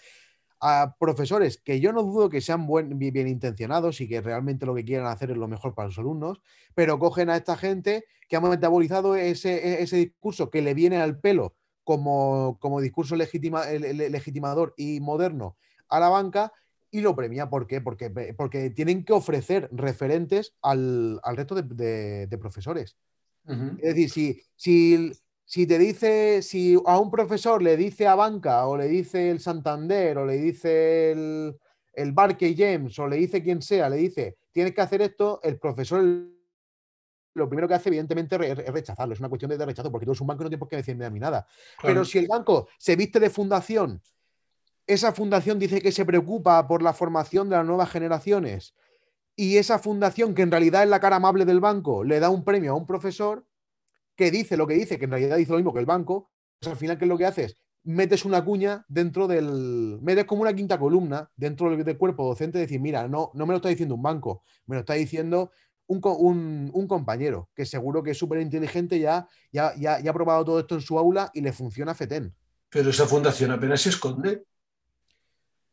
[0.61, 4.75] a profesores que yo no dudo que sean buen, bien, intencionados y que realmente lo
[4.75, 6.43] que quieran hacer es lo mejor para sus alumnos,
[6.75, 11.19] pero cogen a esta gente que ha metabolizado ese, ese discurso que le viene al
[11.19, 15.57] pelo como, como discurso legitima, legitimador y moderno
[15.89, 16.53] a la banca
[16.91, 17.49] y lo premia.
[17.49, 17.81] ¿Por qué?
[17.81, 22.97] Porque, porque tienen que ofrecer referentes al, resto de, profesores.
[23.47, 25.13] Es decir, si, si
[25.49, 29.41] si te dice, si a un profesor le dice a banca, o le dice el
[29.41, 31.57] Santander, o le dice el,
[31.95, 35.59] el Barkey James, o le dice quien sea, le dice, tienes que hacer esto, el
[35.59, 36.05] profesor
[37.35, 39.15] lo primero que hace, evidentemente, es rechazarlo.
[39.15, 40.77] Es una cuestión de rechazo, porque tú eres un banco y no tienes por qué
[40.77, 41.47] decirme a mí nada.
[41.81, 44.03] Pero si el banco se viste de fundación,
[44.89, 48.75] esa fundación dice que se preocupa por la formación de las nuevas generaciones,
[49.37, 52.43] y esa fundación, que en realidad es la cara amable del banco, le da un
[52.43, 53.47] premio a un profesor,
[54.17, 56.73] que dice lo que dice, que en realidad dice lo mismo que el banco, pues
[56.73, 57.57] al final, ¿qué es lo que haces?
[57.85, 60.01] Metes una cuña dentro del.
[60.03, 63.59] Metes como una quinta columna dentro del, cuerpo docente, decir, mira, no, no me lo
[63.59, 65.53] está diciendo un banco, me lo está diciendo
[65.87, 70.75] un, compañero, que seguro que es súper inteligente, ya, ya, ya, ha probado todo esto
[70.75, 72.35] en su aula y le funciona FETEN.
[72.69, 74.45] Pero esa fundación apenas se esconde.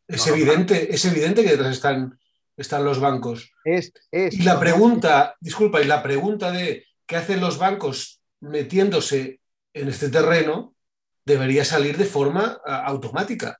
[0.08, 2.20] Es evidente, es evidente que detrás están,
[2.58, 3.51] están los bancos.
[3.64, 9.39] Es, es, y la pregunta, disculpa, y la pregunta de qué hacen los bancos metiéndose
[9.74, 10.76] en este terreno
[11.26, 13.60] debería salir de forma automática.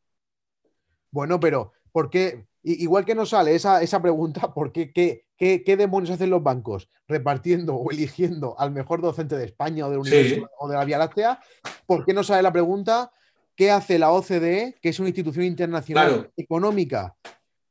[1.12, 2.46] Bueno, pero ¿por qué?
[2.62, 7.92] Igual que no sale esa, pregunta, ¿por qué, qué, demonios hacen los bancos repartiendo o
[7.92, 11.40] eligiendo al mejor docente de España o universo o de la Vía Láctea?
[11.86, 13.12] ¿Por qué no sale la pregunta
[13.56, 17.16] qué hace la OCDE, que es una institución internacional económica,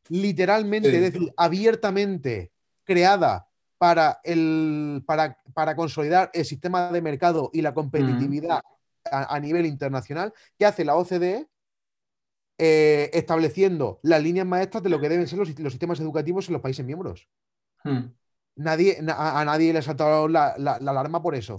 [0.08, 2.52] literalmente, es decir, abiertamente
[2.84, 8.60] creada para, el, para, para, consolidar el sistema de mercado y la competitividad
[9.10, 11.48] a, nivel internacional, ¿qué hace la OCDE?
[12.56, 16.62] Eh, estableciendo las líneas maestras de lo que deben ser los, sistemas educativos en los
[16.62, 17.28] países miembros.
[17.82, 18.12] Hmm.
[18.54, 21.56] Nadie, a, nadie le ha saltado la, alarma por eso.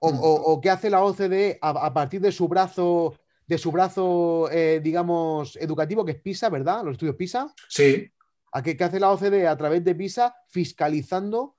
[0.00, 3.14] O, qué hace la OCDE a, partir de su brazo,
[3.46, 6.82] de su brazo, eh, digamos, educativo, que es PISA, ¿verdad?
[6.84, 7.52] Los estudios PISA.
[7.68, 8.10] Sí
[8.62, 11.56] qué, hace la OCDE a través de PISA fiscalizando,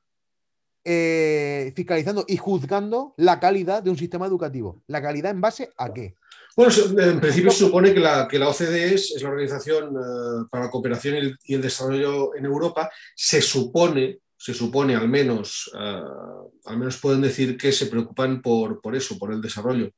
[0.83, 4.83] eh, fiscalizando y juzgando la calidad de un sistema educativo?
[4.87, 6.15] ¿La calidad en base a qué?
[6.55, 10.65] Bueno, en principio se supone que la, que la OCDE es, la Organización eh, para
[10.65, 12.89] la Cooperación y el, Desarrollo en Europa.
[13.15, 18.95] Se supone, se supone al menos, al menos pueden decir que se preocupan por, por
[18.95, 19.91] eso, por el desarrollo.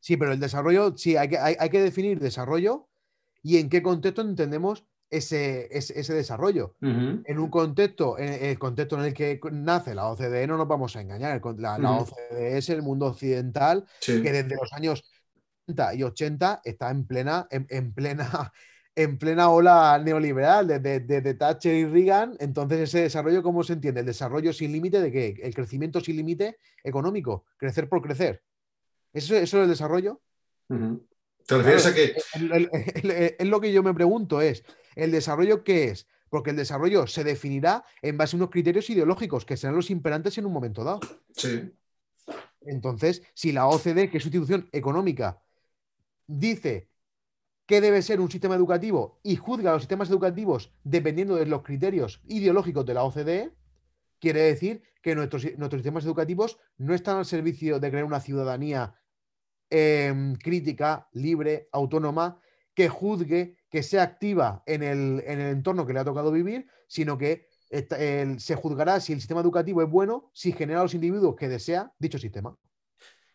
[0.00, 2.88] Sí, pero el desarrollo, sí, hay que, hay que definir desarrollo
[3.42, 6.74] y en qué contexto entendemos ese, ese, desarrollo.
[6.80, 10.96] En un contexto, en el contexto en el que nace la OCDE, no nos vamos
[10.96, 11.40] a engañar.
[11.58, 15.04] La, OCDE es el mundo occidental que desde los años
[15.66, 18.52] 70 y 80 está en plena, en, plena,
[18.94, 22.36] en plena ola neoliberal, desde, de Thatcher y Reagan.
[22.38, 24.00] Entonces, ese desarrollo, ¿cómo se entiende?
[24.00, 25.40] El desarrollo sin límite de qué?
[25.42, 28.42] El crecimiento sin límite económico, crecer por crecer.
[29.12, 30.20] ¿Eso, eso es el desarrollo?
[31.46, 32.14] ¿Te refieres a que.?
[33.38, 34.64] Es lo que yo me pregunto, es
[34.98, 36.08] ¿El desarrollo qué es?
[36.28, 40.36] Porque el desarrollo se definirá en base a unos criterios ideológicos que serán los imperantes
[40.38, 41.00] en un momento dado.
[41.36, 41.70] Sí.
[42.62, 45.40] Entonces, si la OCDE, que es una institución económica,
[46.26, 46.90] dice
[47.64, 52.20] qué debe ser un sistema educativo y juzga los sistemas educativos dependiendo de los criterios
[52.26, 53.52] ideológicos de la OCDE,
[54.20, 58.94] quiere decir que nuestros, sistemas educativos no están al servicio de crear una ciudadanía
[59.70, 62.40] em, crítica, libre, autónoma,
[62.74, 67.48] que juzgue, que sea activa en el, entorno que le ha tocado vivir, sino que
[68.38, 72.18] se juzgará si el sistema educativo es bueno, si genera los individuos que desea dicho
[72.18, 72.56] sistema.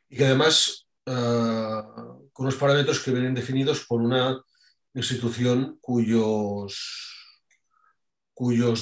[0.10, 4.42] Y que además, ah, con los parámetros que vienen definidos por una
[4.94, 6.76] institución cuyos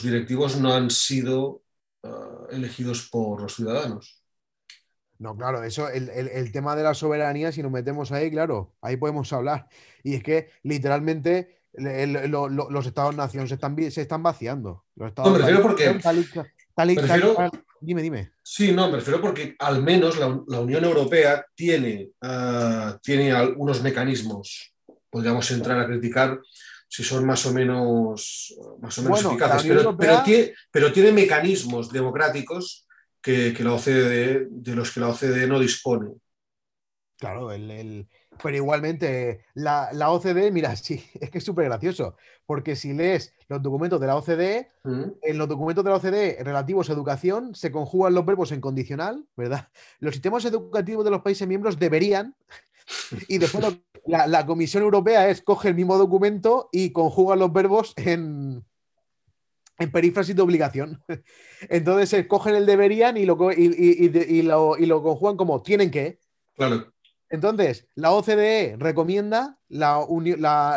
[0.04, 1.61] directivos no han sido
[2.04, 4.22] uh, elegidos por los ciudadanos.
[5.20, 8.74] No, claro, eso, el, el, el, tema de la soberanía, si nos metemos ahí, claro,
[8.82, 9.68] ahí podemos hablar.
[10.04, 14.86] Y es que literalmente el, lo, lo, los estados-nación se están, se están vaciando.
[14.96, 16.00] Los estados no, me refiero porque.
[16.02, 16.28] Tal y,
[16.74, 18.32] tal y, prefiero, tal dime, dime.
[18.42, 23.82] Sí, no, me refiero porque al menos la, la Unión Europea tiene, uh, tiene algunos
[23.82, 24.74] mecanismos.
[25.10, 26.40] Podríamos entrar a criticar
[26.92, 30.10] si son más o menos, más o menos bueno, eficaces, pero, Europea...
[30.10, 32.86] pero, tiene, pero, tiene, mecanismos democráticos
[33.22, 36.12] que, que, la OCDE, de los que la OCDE no dispone.
[37.18, 38.10] Claro, el, el,
[38.44, 43.34] pero igualmente la, la, OCDE, mira, sí, es que es súper gracioso, porque si lees
[43.48, 45.04] los documentos de la OCDE, Mm.
[45.22, 49.28] en los documentos de la OCDE relativos a educación se conjugan los verbos en condicional,
[49.38, 49.68] ¿verdad?
[50.00, 52.36] Los sistemas educativos de los países miembros deberían,
[53.28, 53.78] y después lo-
[54.08, 58.66] la, la Comisión Europea es coge el mismo documento y conjuga los verbos en,
[59.78, 61.04] en perífrasis de obligación.
[61.70, 65.92] Entonces cogen el deberían y lo, y, y- y lo, y lo conjugan como tienen
[65.92, 66.20] que.
[66.56, 66.92] Claro,
[67.30, 70.06] Entonces, la OCDE recomienda, la-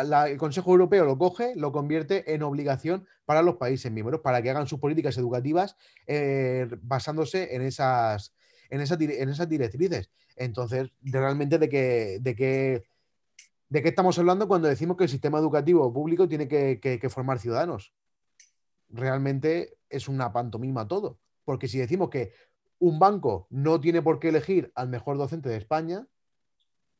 [0.05, 4.41] la- el Consejo Europeo lo coge, lo convierte en obligación para los países miembros, para
[4.41, 5.75] que hagan sus políticas educativas
[6.07, 8.33] eh, basándose en esas,
[8.69, 10.09] en, esas, en esas directrices.
[10.35, 12.83] Entonces, realmente de qué, de, qué,
[13.69, 17.09] de qué estamos hablando cuando decimos que el sistema educativo público tiene que, que- que
[17.09, 17.93] formar ciudadanos.
[18.89, 21.19] Realmente es una pantomima todo.
[21.43, 22.33] Porque si decimos que
[22.79, 26.07] un banco no tiene por qué elegir al mejor docente de España,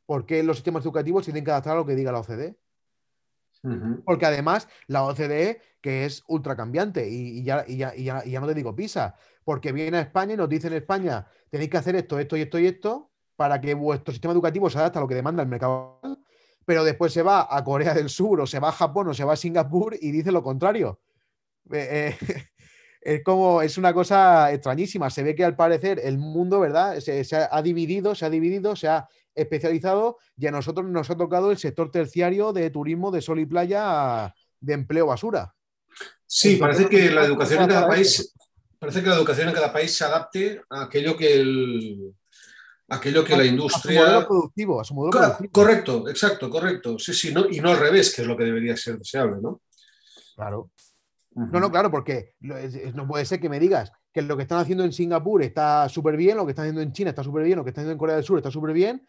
[0.05, 2.55] ¿por qué los sistemas educativos tienen que adaptar a lo que diga la OCDE?
[4.05, 8.23] Porque además la OCDE, que es ultra cambiante, y, y ya, y, ya, y, ya,
[8.25, 9.15] y ya no te digo pisa,
[9.45, 12.41] porque viene a España y nos dice en España, tenéis que hacer esto, esto y
[12.41, 15.49] esto y esto, para que vuestro sistema educativo se adapte a lo que demanda el
[15.49, 16.01] mercado.
[16.65, 19.23] Pero después se va a Corea del Sur, o se va a Japón, o se
[19.23, 20.99] va a Singapur y dice lo contrario.
[21.71, 22.45] Eh, eh,
[23.01, 25.11] es como, es una cosa extrañísima.
[25.11, 26.99] Se ve que al parecer el mundo, ¿verdad?
[26.99, 31.17] Se, se ha dividido, se ha dividido, se ha especializado y a nosotros nos ha
[31.17, 35.53] tocado el sector terciario de turismo de sol y playa de empleo basura.
[36.25, 37.89] Sí, Entonces, parece que la ¿cómo educación en cada esto?
[37.89, 38.34] país,
[38.85, 42.13] parece que la educación en cada país se adapte a aquello que el,
[42.89, 44.27] aquello que A- la A su modelo industria.
[44.27, 45.51] productivo, a su modelo Co- productivo.
[45.51, 46.99] Correcto, exacto, correcto.
[46.99, 49.61] Sí, sí, no, y no al revés, que es lo que debería ser deseable, ¿no?
[50.35, 50.69] Claro.
[51.35, 54.85] No, no, claro, porque no puede ser que me digas que lo que están haciendo
[54.85, 57.63] en Singapur está súper bien, lo que están haciendo en China está súper bien, lo
[57.65, 59.05] que están haciendo en Corea del Sur está súper bien,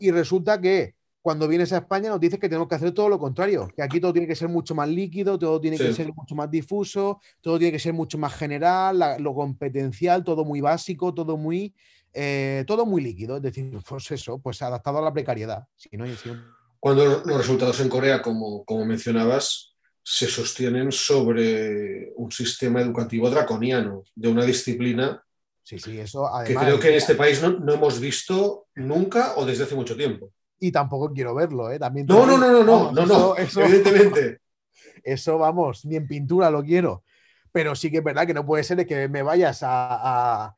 [0.00, 3.18] y resulta que cuando vienes a España nos dices que tenemos que hacer todo lo
[3.18, 6.34] contrario, que aquí todo tiene que ser mucho más líquido, todo tiene que ser mucho
[6.34, 11.14] más difuso, todo tiene que ser mucho más general, la- lo competencial, todo muy básico,
[11.14, 11.72] todo muy,
[12.12, 15.64] eh, todo muy líquido, es decir, pues eso, pues adaptado a la precariedad.
[15.76, 22.12] Si no, si no- Cuando los resultados en Corea, como, como mencionabas, se sostienen sobre
[22.16, 25.22] un sistema educativo draconiano, de una disciplina
[25.62, 29.46] sí, sí, eso que creo que en este país no, no hemos visto nunca o
[29.46, 30.32] desde hace mucho tiempo.
[30.64, 31.78] Y tampoco quiero verlo, ¿eh?
[31.80, 34.38] También No, no, no, no, no, no, no, eso- evidentemente.
[35.04, 37.02] Eso, vamos, ni en pintura lo quiero.
[37.50, 40.44] Pero sí que es verdad que no puede ser de que me vayas a.
[40.46, 40.56] a-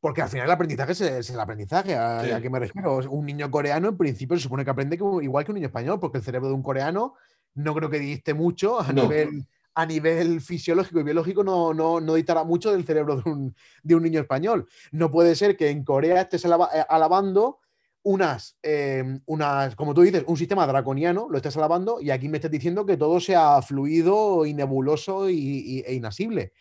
[0.00, 1.94] Porque al final el aprendizaje es, es el aprendizaje.
[1.94, 2.30] ¿A, Sí.
[2.30, 2.96] a qué me refiero?
[3.10, 6.16] Un niño coreano, en principio, se supone que aprende igual que un niño español, porque
[6.18, 7.14] el cerebro de un coreano
[7.54, 9.02] no creo que diste mucho a, No.
[9.02, 13.54] nivel, a nivel fisiológico y biológico, no, no, no dictará mucho del cerebro de un,
[13.82, 14.66] de un niño español.
[14.90, 16.48] No puede ser que en Corea estés eh,
[16.88, 17.58] alabando
[18.04, 22.38] unas, eh, unas, como tú dices, un sistema draconiano, lo estás alabando, y aquí me
[22.38, 26.52] estás diciendo que todo sea fluido y nebuloso y, y- e inasible.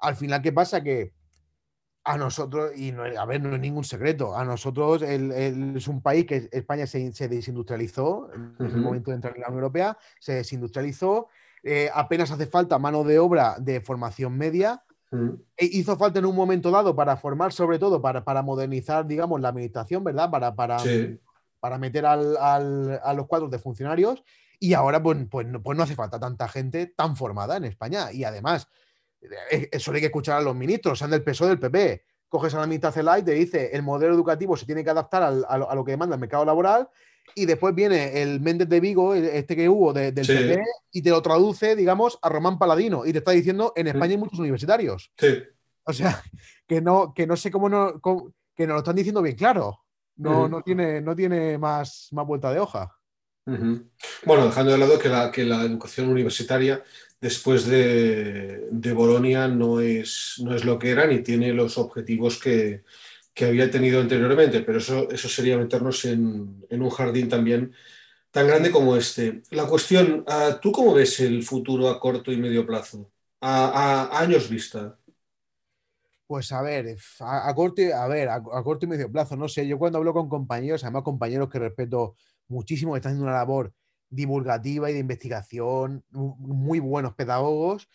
[0.00, 0.82] Al final, ¿qué pasa?
[0.82, 1.12] Que
[2.04, 5.88] a nosotros, y no, a ver, no es ningún secreto, a nosotros el- el- es
[5.88, 9.62] un país que España se, se desindustrializó en el momento de entrar en la Unión
[9.64, 11.28] Europea, se desindustrializó,
[11.62, 16.26] eh, apenas hace falta mano de obra de formación media, Mm, e hizo falta en
[16.26, 20.30] un momento dado para formar, sobre todo para, para modernizar, digamos, la administración, ¿verdad?
[20.30, 21.18] Para, para, Sí.
[21.60, 24.22] para meter al- al- a los cuadros de funcionarios.
[24.60, 28.12] Y ahora, pues, pues, no, pues no hace falta tanta gente tan formada en España.
[28.12, 28.68] Y además,
[29.50, 32.04] eh, eso hay que escuchar a los ministros, sean del PSOE del PP.
[32.28, 35.22] Coges a la ministra Celay y te dice el modelo educativo se tiene que adaptar
[35.22, 36.88] al- a, lo, a lo que demanda el mercado laboral.
[37.34, 40.32] Y después viene el Méndez de Vigo, este que hubo de- del Sí.
[40.34, 40.62] PP,
[40.92, 43.06] y te lo traduce, digamos, a Román Paladino.
[43.06, 45.12] Y te está diciendo, en España hay muchos universitarios.
[45.16, 45.38] Sí.
[45.84, 46.22] O sea,
[46.66, 49.80] que no, que no sé cómo, no, cómo- que nos lo están diciendo bien claro.
[50.16, 52.92] No, no tiene, no tiene más, más vuelta de hoja.
[53.46, 56.82] Bueno, dejando de lado que la, que la educación universitaria
[57.20, 62.38] después de, de Bolonia no es, no es lo que era ni tiene los objetivos
[62.40, 62.82] que,
[63.38, 67.72] que había tenido anteriormente, pero eso, eso sería meternos en, en un jardín también
[68.32, 69.42] tan grande como este.
[69.52, 73.12] La cuestión, ah, ¿tú cómo ves el futuro a corto y medio plazo?
[73.40, 74.98] a, años vista?
[76.26, 79.68] Pues a ver, a, corte, a ver, a, corto y medio plazo, no sé.
[79.68, 82.16] Yo cuando hablo con compañeros, además compañeros que respeto
[82.48, 83.72] muchísimo, que están haciendo una labor
[84.10, 87.88] divulgativa y de investigación, muy buenos pedagogos,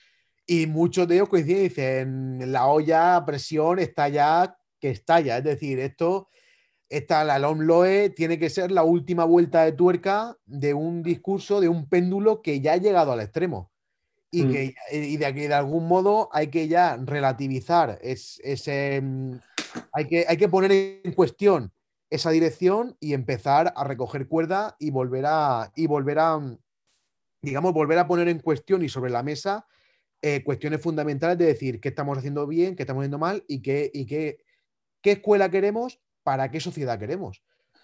[0.48, 5.38] y muchos de ellos coinciden y dicen, la olla a presión está ya que estalla.
[5.38, 6.28] Es decir, esto,
[6.90, 11.70] esta, la LOMLOE tiene que ser la última vuelta de tuerca de un discurso, de
[11.70, 13.72] un péndulo que ya ha llegado al extremo.
[14.30, 14.52] Y, mm.
[14.52, 19.00] que, y de que de algún modo hay que ya relativizar ese...
[19.02, 19.36] Mm,
[19.94, 21.72] hay que, hay que poner en cuestión
[22.10, 26.58] esa dirección y empezar a recoger cuerda y volver a, y volver a, mm,
[27.42, 29.66] digamos, volver a poner en cuestión y sobre la mesa
[30.22, 33.90] eh, cuestiones fundamentales de decir qué estamos haciendo bien, qué estamos haciendo mal y qué,
[33.94, 34.43] y qué,
[35.04, 37.44] qué escuela queremos, para qué sociedad queremos.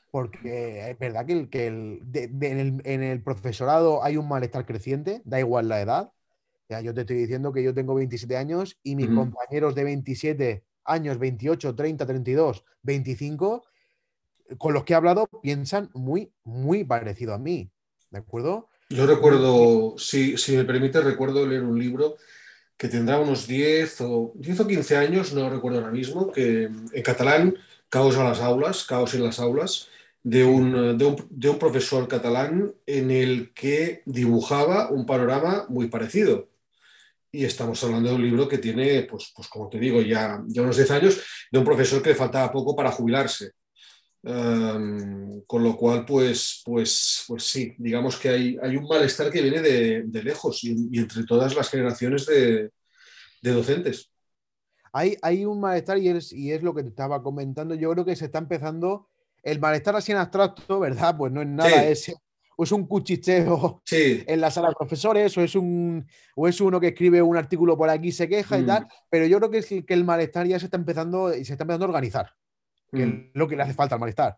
[0.10, 2.02] Porque es verdad que, el, que el,
[2.84, 6.12] en, el, profesorado hay un malestar creciente, da igual la edad.
[6.68, 10.64] Ya, yo te estoy diciendo que yo tengo 27 años y mis compañeros de 27
[10.86, 13.64] años, 28, 30, 32, 25,
[14.58, 17.70] con los que he hablado, piensan muy, muy parecido a mí.
[18.10, 18.70] ¿De acuerdo?
[18.90, 22.16] Yo recuerdo, si, si me permite, recuerdo leer un libro
[22.80, 27.04] que tendrá unos 10 o, 10 o 15 años, no recuerdo ahora mismo, que en
[27.04, 27.58] catalán,
[27.90, 29.90] Caos a las aulas, Caos en las aulas,
[30.24, 35.90] de un, de, un, de un, profesor catalán en el que dibujaba un panorama muy
[35.90, 36.48] parecido.
[37.32, 40.62] Y estamos hablando de un libro que tiene, pues, pues como te digo, ya, ya
[40.62, 41.22] unos 10 años,
[41.52, 43.52] de un profesor que le faltaba poco para jubilarse.
[44.22, 49.62] Con lo cual, pues, pues, pues sí, digamos que hay, hay un malestar que viene
[49.62, 52.70] de, lejos y, entre todas las generaciones de,
[53.42, 54.12] docentes.
[54.92, 57.76] Hay, hay, un malestar y es, y es lo que te estaba comentando.
[57.76, 59.08] Yo creo que se está empezando
[59.42, 61.16] el malestar así en abstracto, ¿verdad?
[61.16, 62.14] Pues no es nada, es,
[62.58, 66.06] o es un cuchicheo en la sala de profesores, o es, un,
[66.36, 68.68] o es uno que escribe un artículo por aquí, se queja y mm.
[68.68, 71.64] tal, pero yo creo que, que el malestar ya se está empezando y se está
[71.64, 72.34] empezando a organizar
[72.92, 73.32] que es mm.
[73.34, 74.38] lo que le hace falta al malestar.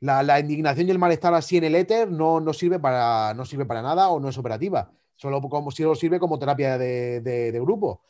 [0.00, 3.66] La, indignación y el malestar así en el éter no, no, sirve para, no sirve
[3.66, 4.92] para nada o no es operativa.
[5.16, 8.02] Solo, como, solo sirve como terapia de, grupo.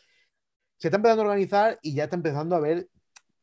[0.76, 2.88] Se está empezando a organizar y ya está empezando a haber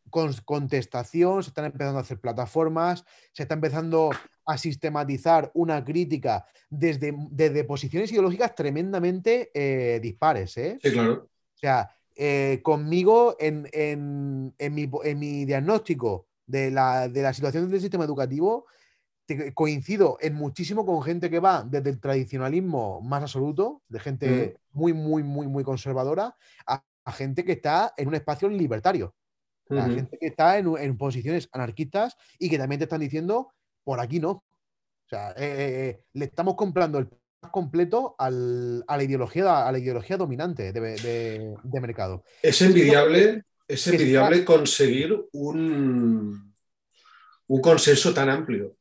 [0.09, 4.11] contestación, se están empezando a hacer plataformas, se está empezando
[4.45, 10.55] a sistematizar una crítica desde, desde posiciones ideológicas tremendamente eh, dispares.
[10.57, 10.77] ¿eh?
[10.81, 11.13] Sí, claro.
[11.23, 17.69] O sea, eh, conmigo en, en, mi, en, mi, diagnóstico de la, de la situación
[17.69, 18.65] del sistema educativo,
[19.53, 24.93] coincido en muchísimo con gente que va desde el tradicionalismo más absoluto, de gente muy,
[24.93, 26.35] muy, muy, muy conservadora,
[26.67, 29.15] a, gente que está en un espacio libertario,
[29.69, 33.51] a gente que está en, en, posiciones anarquistas y que también te están diciendo,
[33.83, 34.31] por aquí no.
[34.31, 37.07] O sea, eh, eh, le estamos comprando el
[37.51, 42.23] completo a, la ideología, a la ideología dominante de, mercado.
[42.41, 46.53] Es envidiable, es envidiable conseguir un,
[47.47, 48.75] un consenso tan amplio.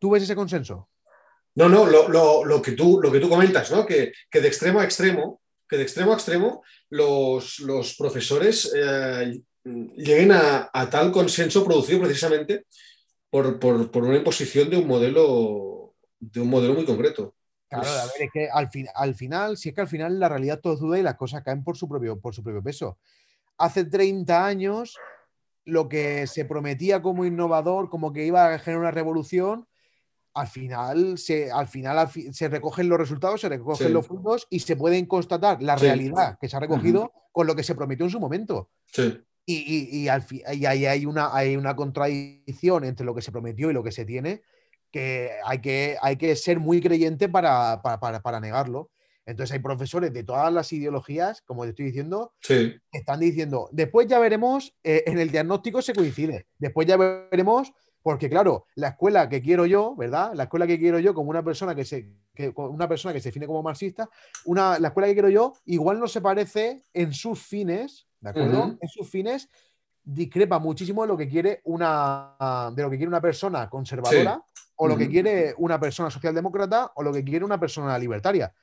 [0.00, 0.88] ¿Tú ves ese consenso?
[1.54, 3.86] No, no, lo, que, tú, lo que tú comentas, ¿no?
[3.86, 10.70] Que, de extremo a extremo, que de extremo a extremo los, profesores eh, lleguen a,
[10.90, 12.66] tal consenso producido precisamente
[13.30, 17.34] por, por, una imposición de un modelo de un modelo muy concreto.
[17.68, 20.60] Claro, a ver, es que al, al final, si es que al final la realidad
[20.60, 22.98] todo duda y las cosas caen por su propio, por su propio peso.
[23.58, 24.98] Hace 30 años,
[25.64, 29.66] lo que se prometía como innovador, como que iba a generar una revolución,
[30.34, 34.76] al final se, al final, se recogen los resultados, se recogen los frutos y se
[34.76, 38.20] pueden constatar la realidad que se ha recogido con lo que se prometió en su
[38.20, 38.68] momento.
[39.46, 43.70] Y, y, al, y ahí hay una, hay una contradicción entre lo que se prometió
[43.70, 44.42] y lo que se tiene,
[44.90, 47.80] que hay que, hay que ser muy creyente para,
[48.40, 48.90] negarlo.
[49.26, 54.06] Entonces hay profesores de todas las ideologías, como te estoy diciendo, que están diciendo, después
[54.06, 57.72] ya veremos, eh, en el diagnóstico se coincide, después ya veremos,
[58.02, 60.32] porque claro, la escuela que quiero yo, ¿verdad?
[60.34, 62.08] La escuela que quiero yo como una persona que se,
[62.54, 64.08] una persona que se define como marxista,
[64.44, 68.78] una, la escuela que quiero yo igual no se parece en sus fines, ¿de acuerdo?
[68.80, 69.48] En sus fines
[70.04, 74.40] discrepa muchísimo de lo que quiere una, de lo que quiere una persona conservadora
[74.76, 78.54] o lo que quiere una persona socialdemócrata o lo que quiere una persona libertaria.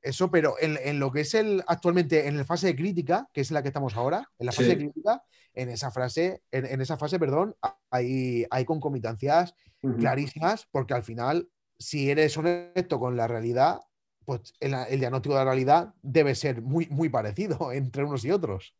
[0.00, 3.50] Eso, pero en, lo que es el actualmente en la fase de crítica, que es
[3.50, 5.22] la que estamos ahora, en la fase de crítica,
[5.54, 7.56] en esa frase, en, esa fase, perdón,
[7.90, 9.54] hay, hay concomitancias
[9.98, 13.80] clarísimas, porque al final, si eres honesto con la realidad,
[14.24, 18.74] pues el, diagnóstico de la realidad debe ser muy, muy parecido entre unos y otros.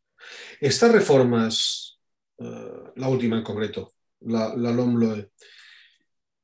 [0.59, 1.99] Estas reformas,
[2.37, 5.31] eh, la última en concreto, la, la LOMLOE,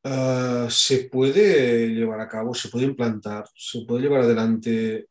[0.07, 5.07] Ah, se puede llevar a cabo, se puede implantar, se puede llevar adelante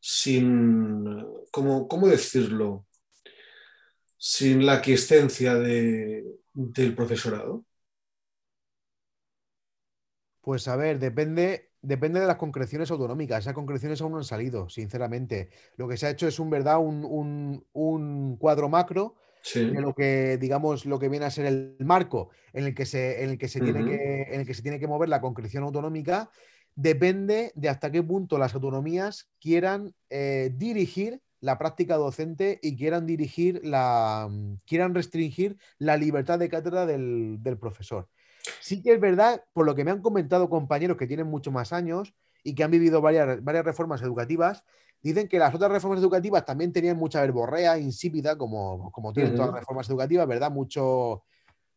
[0.00, 1.04] sin,
[1.50, 2.86] ¿cómo, cómo decirlo?
[4.18, 6.24] Sin la aquiescencia de,
[6.54, 7.64] del profesorado?
[10.40, 13.40] Pues a ver, depende, depende de las concreciones autonómicas.
[13.40, 15.50] Esas concreciones aún no han salido, sinceramente.
[15.76, 19.16] Lo que se ha hecho es un verdad, un, un- un cuadro macro
[19.46, 19.64] Sí.
[19.64, 23.22] de lo que, digamos, lo que viene a ser el marco en el que se,
[23.22, 25.62] en el que se tiene que, en el que se tiene que mover la concreción
[25.62, 26.30] autonómica,
[26.74, 33.06] depende de hasta qué punto las autonomías quieran eh, dirigir la práctica docente y quieran
[33.06, 34.28] dirigir la,
[34.64, 38.08] quieran restringir la libertad de cátedra del, del profesor.
[38.60, 41.72] Sí que es verdad, por lo que me han comentado compañeros que tienen mucho más
[41.72, 44.64] años y que han vivido varias, varias reformas educativas,
[45.02, 49.50] dicen que las otras reformas educativas también tenían mucha verborrea insípida, como, como tienen todas
[49.52, 50.50] las reformas educativas, ¿verdad?
[50.50, 51.24] Mucho,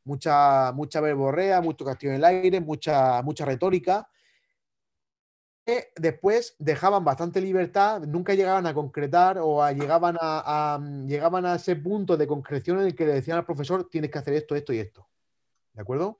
[0.05, 4.07] mucha, mucha verborrea, mucho castillo en el aire, mucha, mucha retórica.
[5.65, 11.45] Que después dejaban bastante libertad, nunca llegaban a concretar o a- llegaban, a, a- llegaban
[11.45, 14.33] a ese punto de concreción en el que le decían al profesor tienes que hacer
[14.33, 15.07] esto, esto y esto.
[15.73, 16.19] ¿De acuerdo?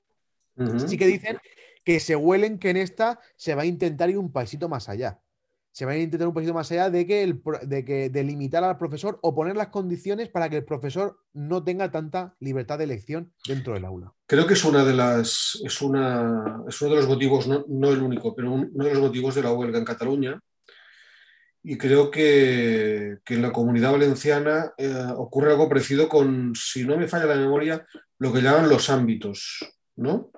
[0.56, 0.78] Ujú.
[0.80, 1.38] sí que dicen
[1.84, 5.20] que se huelen que en esta se va a intentar ir un pasito más allá.
[5.80, 8.62] Se va a intentar un pasito más allá de que, el, de que de limitar
[8.62, 12.84] al profesor o poner las condiciones para que el profesor no tenga tanta libertad de
[12.84, 14.12] elección dentro del aula.
[14.26, 17.88] Creo que es una de las es una es uno de los motivos, no, no
[17.92, 20.38] el único, pero un- uno de los motivos de la huelga en Cataluña.
[21.62, 26.98] Y creo que, que en la comunidad valenciana eh, ocurre algo parecido con, si no
[26.98, 27.86] me falla la memoria,
[28.18, 29.60] lo que llaman los ámbitos,
[29.96, 30.30] ¿no?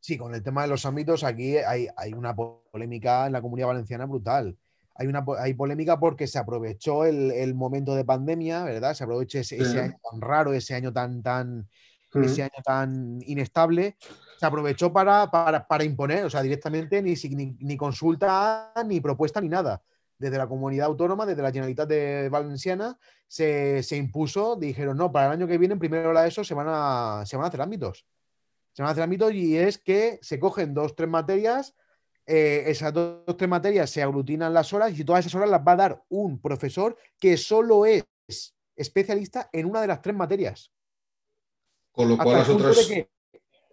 [0.00, 3.40] Sí, con el tema de los ámbitos, aquí hay, hay una po- polémica en la
[3.40, 4.54] comunidad valenciana brutal.
[4.98, 8.94] Hay, una, hay polémica porque se aprovechó el, el momento de pandemia, ¿verdad?
[8.94, 11.68] Se aprovechó ese, año tan raro, ese año tan, tan,
[12.14, 13.96] ese año tan inestable,
[14.38, 19.40] se aprovechó para, para, para imponer, o sea, directamente ni, ni, ni consulta, ni propuesta,
[19.40, 19.82] ni nada.
[20.18, 25.26] Desde la comunidad autónoma, desde la Generalitat de Valenciana, se, se impuso, dijeron, no, para
[25.26, 27.60] el año que viene, en primero la ESO, se van a, se van a hacer
[27.60, 28.06] ámbitos.
[28.72, 31.74] Se van a hacer ámbitos y es que se cogen dos, tres materias,
[32.26, 35.72] eh, esas dos, tres materias se aglutinan las horas y todas esas horas las va
[35.72, 38.04] a dar un profesor que solo es
[38.74, 40.72] especialista en una de las tres materias.
[41.92, 42.88] Con lo Hasta cual el, las punto otras...
[42.88, 43.10] de que,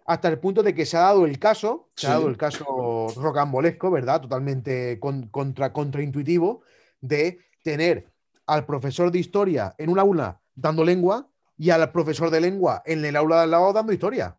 [0.06, 3.08] hasta el punto de que se ha dado el caso, se ha dado el caso
[3.16, 4.20] rocambolesco, ¿verdad?
[4.20, 6.62] Totalmente con- contra, contraintuitivo,
[7.00, 8.10] de tener
[8.46, 13.04] al profesor de historia en un aula dando lengua y al profesor de lengua en
[13.04, 14.38] el aula de al lado dando historia.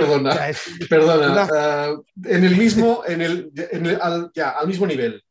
[0.00, 1.32] Perdona, O sea, es perdona.
[1.32, 5.22] una- ah, en el mismo, en el, en el- al, ya, al mismo nivel,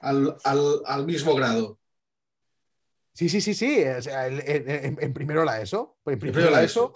[0.00, 1.78] al, al- al mismo grado.
[3.12, 3.82] Sí, sí, sí, sí.
[3.84, 5.98] o sea, el- en, en primero la ESO.
[6.06, 6.92] En primero primero la ESO.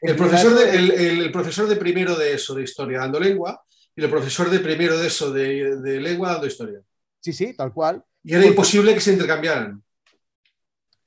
[0.00, 3.20] en El profesor, de, el, el- el profesor de primero de eso, de historia, dando
[3.20, 3.62] lengua,
[3.96, 6.80] y el profesor de primero de eso, de, de lengua, dando historia.
[7.20, 8.02] Sí, sí, tal cual.
[8.22, 9.82] Y era Porque- imposible que se intercambiaran.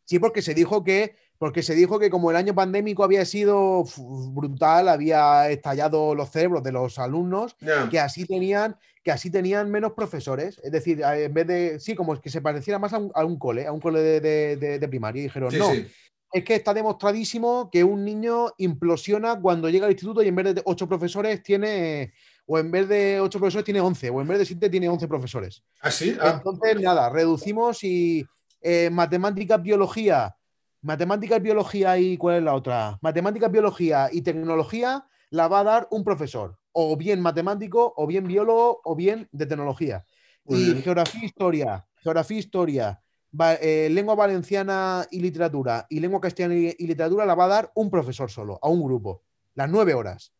[0.05, 3.83] Sí, porque se dijo que, porque se dijo que como el año pandémico había sido
[4.31, 7.55] brutal, había estallado los cerebros de los alumnos,
[7.89, 10.59] que así tenían, que así tenían menos profesores.
[10.63, 13.37] Es decir, en vez de, sí, como que se pareciera más a un, a un
[13.37, 15.19] cole, a un cole de, de- de- de primaria.
[15.21, 15.85] Y dijeron, Sí, no, sí.
[16.33, 20.55] es que está demostradísimo que un niño implosiona cuando llega al instituto y en vez
[20.55, 22.13] de ocho profesores tiene,
[22.47, 25.07] o en vez de ocho profesores tiene once, o en vez de siete tiene once
[25.07, 25.63] profesores.
[25.81, 26.17] ¿Ah, sí?
[26.19, 28.25] Ah, Entonces, nada, reducimos y
[28.61, 30.35] eh, matemáticas, biología,
[30.81, 32.97] matemáticas, biología y ¿cuál es la otra?
[33.01, 38.25] Matemáticas, biología y tecnología la va a dar un profesor, o bien matemático, o bien
[38.27, 40.05] biólogo, o bien de tecnología.
[40.45, 40.83] Muy y bien.
[40.83, 43.01] geografía, historia, geografía, historia,
[43.39, 47.49] va- eh, lengua valenciana y literatura, y lengua castellana y, y literatura la va a
[47.49, 49.23] dar un profesor solo, a un grupo,
[49.55, 50.31] las nueve horas.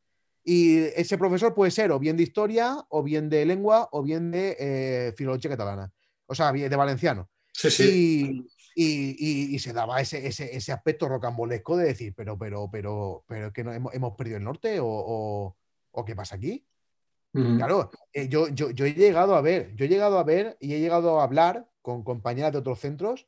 [0.43, 4.31] Y ese profesor puede ser o bien de historia, o bien de lengua, o bien
[4.31, 5.91] de eh, filología catalana.
[6.25, 7.29] O sea, de valenciano.
[7.51, 7.83] sí, sí.
[7.83, 8.47] Y,
[8.79, 13.23] y- y- y se daba ese, ese, ese aspecto rocambolesco de decir, pero, pero, pero,
[13.27, 15.57] pero es que no, hemos, hemos perdido el norte o, o-
[15.91, 16.63] o qué pasa aquí.
[17.57, 20.73] Claro, eh, yo, yo, yo he llegado a ver, yo he llegado a ver y
[20.73, 23.27] he llegado a hablar con compañeras de otros centros,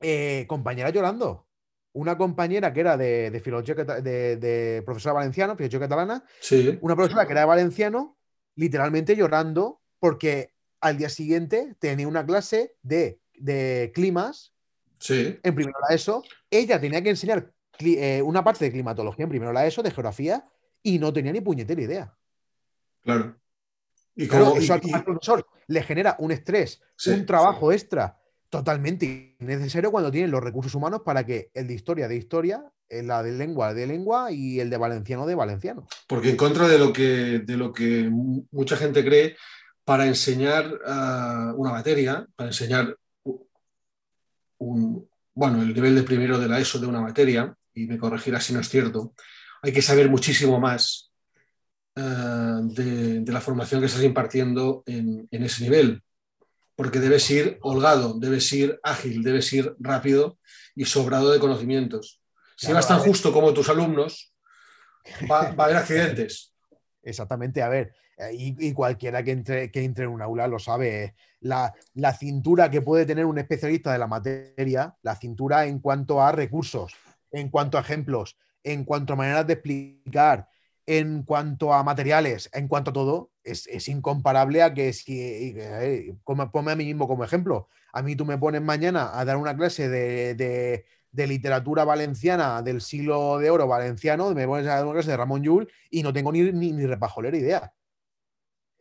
[0.00, 1.46] eh, compañeras llorando.
[1.92, 6.94] Una compañera que era de, de filología, de, de profesora valenciana, filología catalana, Sí, una
[6.94, 8.16] profesora que era de valenciano,
[8.54, 14.52] literalmente llorando porque al día siguiente tenía una clase de, de climas
[14.98, 15.38] sí.
[15.42, 16.22] en primero la ESO.
[16.50, 20.44] Ella tenía que enseñar eh, una parte de climatología en primero la ESO, de geografía,
[20.82, 22.14] y no tenía ni puñetera idea.
[23.02, 23.36] Claro.
[24.14, 27.24] Y Claro, como, eso al, y- y- al profesor le genera un estrés, Sí, un
[27.26, 28.18] trabajo extra
[28.48, 33.06] totalmente innecesario cuando tienen los recursos humanos para que el de historia de historia, el
[33.06, 35.86] la de lengua de lengua y el de valenciano de valenciano.
[36.06, 39.36] porque en contra de lo que, de lo que mu- mucha gente cree,
[39.84, 42.96] para enseñar uh, una materia, para enseñar
[44.58, 48.40] un, bueno, el nivel de primero de la ESO de una materia, y me corregirá
[48.40, 49.14] si no es cierto,
[49.62, 51.12] hay que saber muchísimo más
[51.96, 56.02] uh, de, de, la formación que estás impartiendo en, en ese nivel
[56.78, 60.38] porque debes ir holgado, debes ir ágil, debes ir rápido
[60.76, 62.22] y sobrado de conocimientos.
[62.56, 64.32] Si claro, vas tan justo como tus alumnos,
[65.28, 66.54] va, va, a haber accidentes.
[67.02, 67.92] Exactamente, a ver, eh,
[68.32, 72.70] y, y cualquiera que entre, que entre, en un aula lo sabe, la, la, cintura
[72.70, 76.94] que puede tener un especialista de la materia, la cintura en cuanto a recursos,
[77.30, 80.48] en cuanto a ejemplos, en cuanto a maneras de explicar,
[80.86, 86.16] en cuanto a materiales, en cuanto a todo, es, es incomparable a que si, eh,
[86.24, 89.54] ponme a mí mismo como ejemplo, a mí tú me pones mañana a dar una
[89.54, 94.84] clase de, de, de, literatura valenciana del siglo de oro valenciano, me pones a dar
[94.84, 97.72] una clase de Ramón Llull y no tengo ni, ni, ni repajolera idea.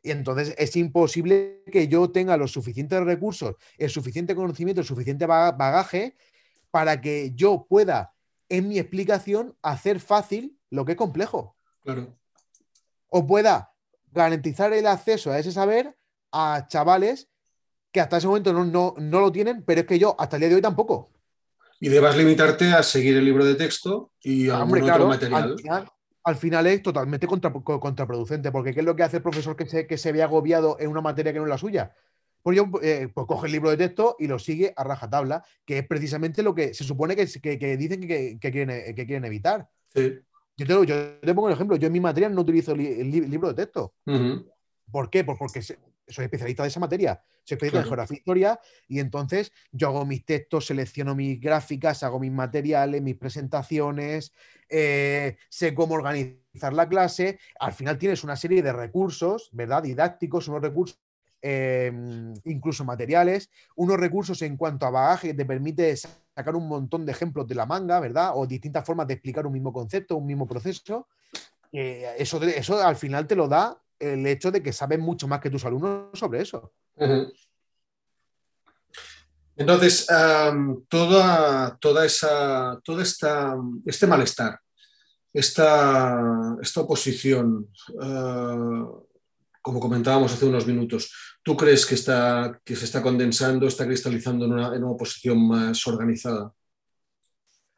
[0.04, 5.26] Y entonces es imposible que yo tenga los suficientes recursos, el suficiente conocimiento, el suficiente
[5.26, 6.16] bagaje
[6.72, 8.14] para que yo pueda
[8.50, 11.56] en mi explicación hacer fácil lo que es complejo.
[11.84, 12.14] Claro.
[13.10, 13.74] O pueda
[14.12, 15.98] garantizar el acceso a ese saber
[16.32, 17.30] a chavales
[17.92, 20.42] que hasta ese momento no, no, no, lo tienen, pero es que yo hasta el
[20.42, 21.12] día de hoy tampoco.
[21.80, 25.44] Y debas limitarte a seguir el libro de texto y a Hombre, otro claro, material.
[25.44, 25.90] Al final,
[26.28, 29.66] al final, es totalmente contra, contraproducente, porque ¿qué es lo que hace el profesor que
[29.66, 31.94] se, que se ve agobiado en una materia que no es la suya?
[32.44, 35.78] Pues yo eh, pues coge el libro de texto y lo sigue a rajatabla, que
[35.78, 39.70] es precisamente lo que se supone que, que, que dicen que, quieren, que quieren evitar.
[39.96, 40.20] Sí.
[40.58, 41.78] Yo te, yo te, pongo un ejemplo.
[41.78, 43.94] Yo en mi materia no utilizo li, el, libro de texto.
[44.06, 44.52] Uh -huh.
[44.92, 45.24] ¿Por qué?
[45.24, 45.62] Pues porque
[46.08, 47.22] soy especialista de esa materia.
[47.44, 47.86] Soy especialista claro.
[47.86, 52.32] en geografía e historia y entonces yo hago mis textos, selecciono mis gráficas, hago mis
[52.32, 54.34] materiales, mis presentaciones,
[54.70, 57.40] eh, sé cómo organizar la clase.
[57.60, 59.84] Al final tienes una serie de recursos, ¿verdad?
[59.84, 61.00] Didácticos, unos recursos
[61.42, 61.92] eh,
[62.46, 67.12] incluso materiales, unos recursos en cuanto a bagaje que te permite sacar un montón de
[67.12, 68.32] ejemplos de la manga, ¿verdad?
[68.36, 71.08] O distintas formas de explicar un mismo concepto, un mismo proceso.
[71.72, 75.40] Eh, eso, eso al final te lo da el hecho de que sabes mucho más
[75.40, 76.74] que tus alumnos sobre eso.
[79.56, 80.06] Entonces,
[80.88, 84.60] toda, toda esa, toda esta, este malestar,
[85.34, 89.08] esta, esta oposición, uh,
[89.62, 91.12] como comentábamos hace unos minutos,
[91.44, 95.48] ¿tú crees que, está, que se está condensando, está cristalizando en una, en una oposición
[95.48, 96.54] más organizada?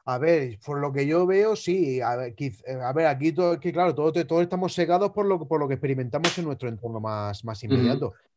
[0.09, 2.01] A ver, por lo que yo veo, sí.
[2.01, 2.35] A ver,
[2.83, 5.75] a ver aquí todo, que claro, todos, todos estamos cegados por lo, por lo que
[5.75, 8.07] experimentamos en nuestro entorno más, más inmediato.
[8.07, 8.29] Uh -huh.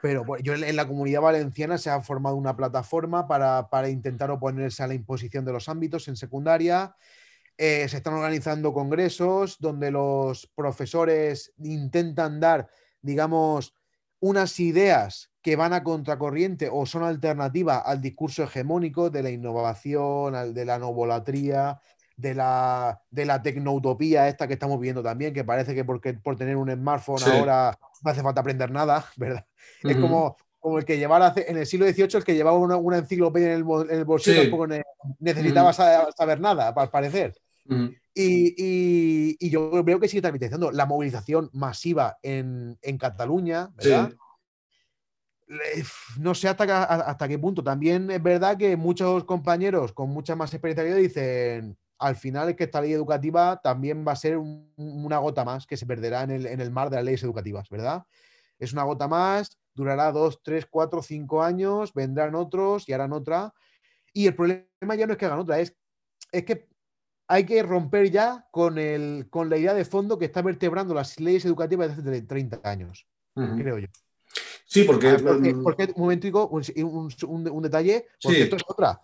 [0.00, 4.30] Pero pues, yo en la comunidad valenciana se ha formado una plataforma para, para intentar
[4.30, 6.96] oponerse a la imposición de los ámbitos en secundaria.
[7.58, 12.70] Eh, se están organizando congresos donde los profesores intentan dar,
[13.02, 13.74] digamos,
[14.22, 20.54] unas ideas que van a contracorriente o son alternativa al discurso hegemónico de la innovación,
[20.54, 21.80] de la novolatría,
[22.16, 26.36] de la, de la tecnoutopía esta que estamos viendo también, que parece que porque, por
[26.36, 27.30] tener un smartphone sí.
[27.30, 29.44] ahora no hace falta aprender nada, ¿verdad?
[29.82, 29.90] Uh -huh.
[29.90, 32.98] Es como, como el que llevara en el siglo XVIII, el que llevaba una, una
[32.98, 34.42] enciclopedia en el, en el bolsillo sí.
[34.42, 34.84] tampoco ne
[35.18, 36.12] necesitaba uh -huh.
[36.16, 37.34] saber nada, al parecer.
[37.64, 37.96] Uh -huh.
[38.14, 44.10] y, y, y, yo veo que sigue transmitiendo la movilización masiva en, en Cataluña, ¿verdad?
[44.10, 44.16] Sí
[46.18, 47.62] no sé hasta, hasta qué punto.
[47.62, 52.48] También es verdad que muchos compañeros con mucha más experiencia que yo dicen, al final
[52.48, 55.86] es que esta ley educativa también va a ser un, una gota más que se
[55.86, 58.04] perderá en el, en el, mar de las leyes educativas, ¿verdad?
[58.58, 63.52] Es una gota más, durará dos, tres, cuatro, cinco años, vendrán otros y harán otra.
[64.12, 65.76] Y el problema ya no es que hagan otra, es,
[66.32, 66.68] es que
[67.32, 71.18] hay que romper ya con, el, con la idea de fondo que está vertebrando las
[71.18, 73.06] leyes educativas desde hace 30 años,
[73.36, 73.58] uh -huh.
[73.58, 73.88] creo yo.
[74.66, 75.08] Sí, porque.
[75.08, 76.62] Ah, porque, porque un momentico, un,
[77.26, 78.42] un, un, detalle, porque sí.
[78.42, 79.00] esto es otra.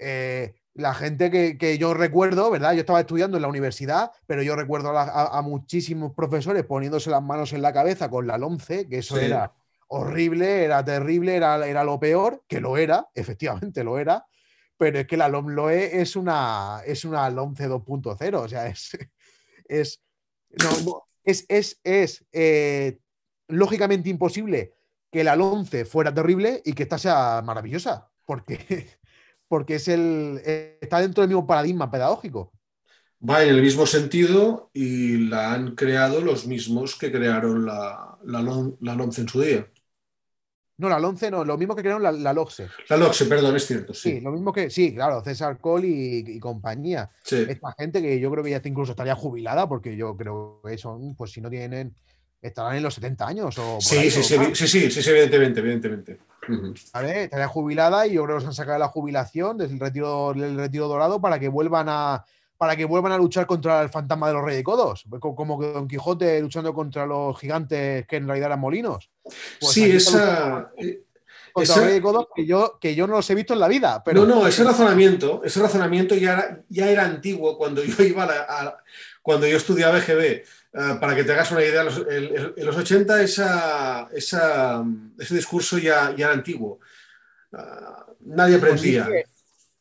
[0.00, 2.72] Eh, la gente que, que, yo recuerdo, ¿verdad?
[2.72, 7.10] Yo estaba estudiando en la universidad, pero yo recuerdo a, a, a muchísimos profesores poniéndose
[7.10, 9.26] las manos en la cabeza con la LOMCE, que eso sí.
[9.26, 9.52] era
[9.86, 14.26] horrible, era terrible, era, era lo peor, que lo era, efectivamente lo era,
[14.80, 18.96] pero es que la LOMLOE es una, es una LOMCE 2.0, o sea, es.
[19.68, 20.00] es
[21.22, 22.98] es, es, eh,
[23.48, 24.72] lógicamente imposible
[25.12, 28.86] que la 11 fuera terrible y que esta sea maravillosa, porque,
[29.48, 30.40] porque es el,
[30.80, 32.50] está dentro del mismo paradigma pedagógico.
[33.22, 38.40] Va en el mismo sentido y la han creado los mismos que crearon la, la,
[38.40, 39.70] en su día.
[40.80, 42.68] No, la LOMCE no, lo mismo que crearon la, la LOCSE.
[42.88, 44.12] La LOCSE, perdón, es cierto, sí.
[44.12, 47.10] Sí, lo mismo que, sí, claro, César Cole y, y compañía.
[47.22, 47.44] Sí.
[47.48, 51.14] Esta gente que yo creo que ya incluso estaría jubilada, porque yo creo que son,
[51.14, 51.94] pues si no tienen
[52.42, 53.58] estarán en los 70 años.
[53.58, 56.18] O sí, sí, sí, sí, sí, sí, evidentemente, evidentemente.
[56.92, 57.24] ¿Vale?
[57.24, 60.56] Estaría jubilada y yo creo que se han sacado la jubilación desde el retiro, el
[60.56, 62.24] retiro dorado para que vuelvan a
[62.60, 65.88] para que vuelvan a luchar contra el fantasma de los Reyes Codos, como que Don
[65.88, 69.08] Quijote luchando contra los gigantes que en realidad eran molinos.
[69.58, 74.02] Pues sí, esa, que yo, que yo no los he visto en la vida.
[74.04, 74.26] Pero...
[74.26, 78.76] No, no, ese razonamiento, ese razonamiento ya era, ya era antiguo cuando yo iba a,
[79.22, 80.20] cuando yo estudiaba EGB.
[80.20, 80.44] Eh,
[81.00, 86.34] para que te hagas una idea, en los 80 esa, ese discurso ya, ya era
[86.34, 86.78] antiguo.
[87.54, 89.08] Ah, nadie pues aprendía.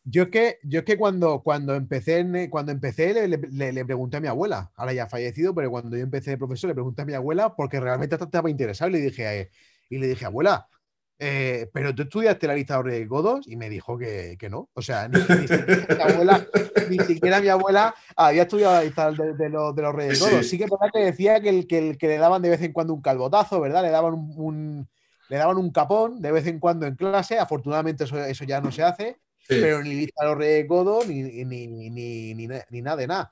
[0.10, 4.22] Yo es que, yo es que cuando, cuando empecé, cuando empecé le, le, pregunté a
[4.22, 7.06] mi abuela, ahora ya ha fallecido, pero cuando yo empecé de profesor le pregunté a
[7.06, 9.52] mi abuela porque realmente estaba interesado y le dije,
[9.90, 10.68] y le dije, abuela,
[11.22, 14.70] eh, pero tú estudiaste la lista de Godos y me dijo que, que no.
[14.74, 20.20] O sea, ni, siquiera mi abuela había estudiado la lista de, los, de los Reyes
[20.22, 20.48] Godos.
[20.48, 22.94] Sí que verdad que decía que, el, que, que, le daban de vez en cuando
[22.94, 23.84] un calbotazo, ¿verdad?
[23.84, 24.88] Le daban un,
[25.28, 27.38] le daban un capón de vez en cuando en clase.
[27.38, 29.20] Afortunadamente eso, eso ya no se hace,
[29.50, 33.32] pero ni lista los Reyes Godos ni, ni, ni, ni, nada de nada.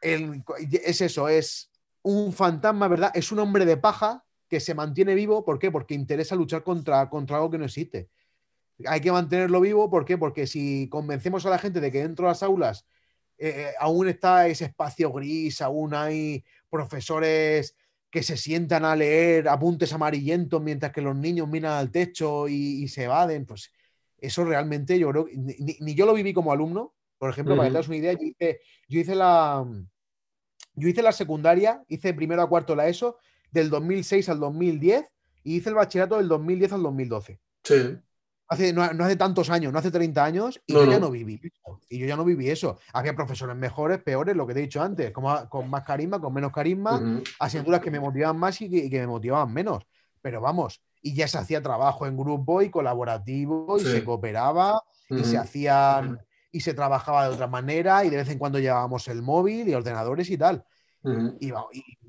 [0.00, 1.70] es eso, es
[2.02, 3.12] un fantasma, ¿verdad?
[3.14, 5.70] Es un hombre de paja que se mantiene vivo, ¿por qué?
[5.70, 8.10] Porque interesa luchar contra, contra algo que no existe.
[8.86, 10.18] Hay que mantenerlo vivo, ¿por qué?
[10.18, 12.84] Porque si convencemos a la gente de que dentro de las aulas
[13.38, 17.76] eh, eh, aún está ese espacio gris, aún hay profesores
[18.10, 22.86] que se sientan a leer apuntes amarillentos mientras que los niños miran al techo y,
[22.88, 23.72] se evaden, pues
[24.22, 27.78] eso realmente yo creo, ni, ni yo lo viví como alumno, por ejemplo, para que
[27.78, 29.64] te una idea, yo hice, yo hice la...
[30.74, 33.18] Yo hice la secundaria, hice primero a cuarto la ESO
[33.50, 35.06] del 2006 al 2010
[35.44, 37.38] y hice el bachillerato del 2010 al 2012.
[37.62, 37.98] Sí.
[38.48, 41.80] Hace, no, hace tantos años, no hace 30 años, y yo ya no viví eso.
[41.88, 42.78] Y yo ya no viví eso.
[42.92, 46.34] Había profesores mejores, peores, lo que te he dicho antes, como, con más carisma, con
[46.34, 49.84] menos carisma, asignaturas que me motivaban más y que, me motivaban menos.
[50.20, 55.24] Pero vamos, y ya se hacía trabajo en grupo y colaborativo, y se cooperaba, y
[55.24, 56.20] se hacían,
[56.50, 59.74] y se trabajaba de otra manera, y de vez en cuando llevábamos el móvil y
[59.74, 60.64] ordenadores y tal.
[61.40, 61.52] Y,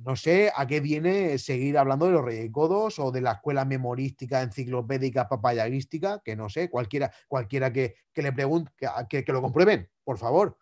[0.03, 3.65] no sé a qué viene seguir hablando de los Reyes Godos o de la escuela
[3.65, 8.71] memorística, enciclopédica, papayagística, que no sé, cualquiera, cualquiera que, le pregunte,
[9.09, 10.57] que, que, lo comprueben, por favor.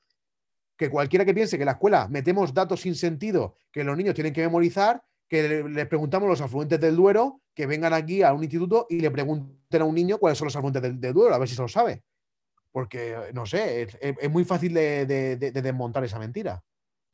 [0.78, 4.16] Que cualquiera que piense que en la escuela metemos datos sin sentido que los niños
[4.16, 8.44] tienen que memorizar, que les preguntamos los afluentes del Duero, que vengan aquí a un
[8.44, 11.48] instituto y le pregunten a un niño cuáles son los afluentes del, Duero, a ver
[11.48, 12.04] si se lo sabe.
[12.70, 16.62] Porque, no sé, es, muy fácil de, desmontar esa mentira.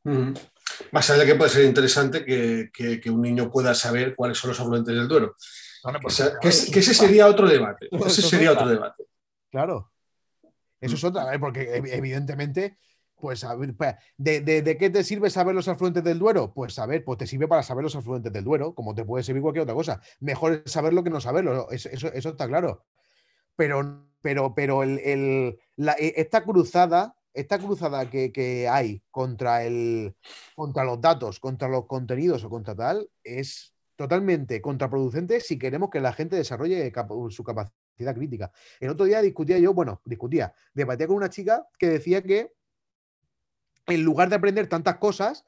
[0.02, 4.58] Más allá de que puede ser interesante que, un niño pueda saber cuáles son los
[4.58, 5.36] afluentes del Duero.
[6.40, 7.88] que, ese sería otro debate.
[8.04, 9.04] Ese sería otro debate.
[9.48, 9.92] Claro.
[10.80, 12.78] Eso es otra, porque evidentemente,
[13.20, 16.52] pues, a ver, pues, ¿de, qué te sirve saber los afluentes del Duero?
[16.54, 19.42] Pues saber, pues te sirve para saber los afluentes del Duero, como te puede servir
[19.42, 20.00] cualquier otra cosa.
[20.20, 22.84] Mejor es saberlo que no saberlo, eso, eso, está claro.
[23.56, 30.16] Pero, pero, pero el, e, esta cruzada esta cruzada que, hay contra, el,
[30.56, 36.00] contra los datos, contra los contenidos o contra tal, es totalmente contraproducente si queremos que
[36.00, 36.92] la gente desarrolle
[37.30, 38.50] su capacidad crítica.
[38.80, 42.52] El otro día discutía yo, bueno, discutía, debatía con una chica que decía que
[43.88, 45.44] en lugar de aprender tantas cosas,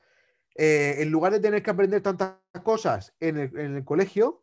[0.57, 4.43] eh, en lugar de tener que aprender tantas cosas en el colegio,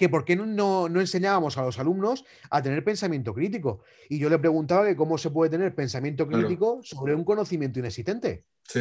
[0.00, 3.82] que por qué no, enseñábamos a los alumnos a tener pensamiento crítico.
[4.08, 8.46] Y yo le preguntaba que cómo se puede tener pensamiento crítico sobre un conocimiento inexistente.
[8.62, 8.80] Sí.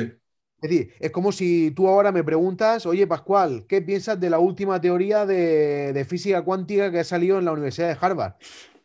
[0.61, 4.40] Es decir, es como si tú ahora me preguntas, oye Pascual, ¿qué piensas de la
[4.40, 8.36] última teoría de, física cuántica que ha salido en la Universidad de Harvard?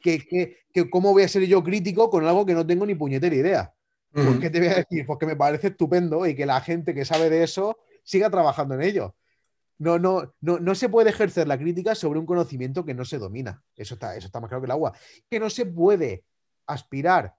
[0.00, 0.56] ¿Que,
[0.90, 3.74] cómo voy a ser yo crítico con algo que no tengo ni puñetera idea?
[4.14, 5.04] ¿Por qué te voy a decir?
[5.06, 8.82] Porque me parece estupendo y que la gente que sabe de eso siga trabajando en
[8.82, 9.16] ello.
[9.78, 13.18] No, no, no, no se puede ejercer la crítica sobre un conocimiento que no se
[13.18, 13.62] domina.
[13.74, 14.92] Eso está, eso está más claro que el agua.
[15.28, 16.24] Que no se puede
[16.66, 17.34] aspirar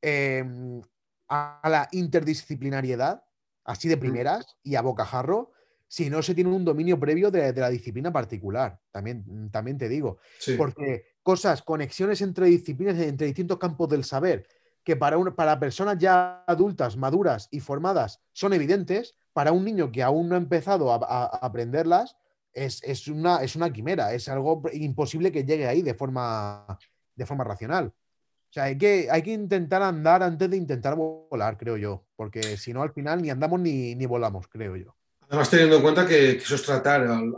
[0.00, 0.80] em,
[1.28, 3.24] a la interdisciplinariedad,
[3.64, 5.52] así de primeras y a bocajarro,
[5.88, 8.80] si no se tiene un dominio previo de, la disciplina particular.
[8.92, 10.18] También, también te digo.
[10.56, 14.46] Porque cosas, conexiones entre disciplinas, entre distintos campos del saber,
[14.84, 20.02] que para, para personas ya adultas, maduras y formadas son evidentes, para un niño que
[20.02, 22.16] aún no ha empezado a, aprenderlas,
[22.52, 26.78] es, una, es una quimera, es algo imposible que llegue ahí de forma,
[27.14, 27.86] de forma racional.
[27.86, 32.42] O sea, hay que, hay que intentar andar antes de intentar volar, creo yo, porque
[32.58, 34.94] si no, al final ni andamos ni, volamos, creo yo.
[35.28, 37.32] Además, teniendo en cuenta que, eso es tratar al,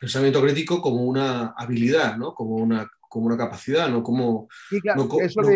[0.00, 2.32] pensamiento crítico como una habilidad, ¿no?
[2.32, 4.48] como, una, como una capacidad, no como,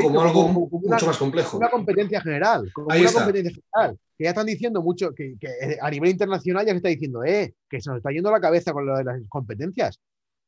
[0.02, 1.58] como algo mucho más complejo.
[1.58, 2.70] Una competencia general.
[2.72, 6.72] Como una competencia general que ya están diciendo mucho, que, que, a nivel internacional ya
[6.72, 9.20] se está diciendo, eh, que se nos está yendo la cabeza con lo de las
[9.28, 10.00] competencias.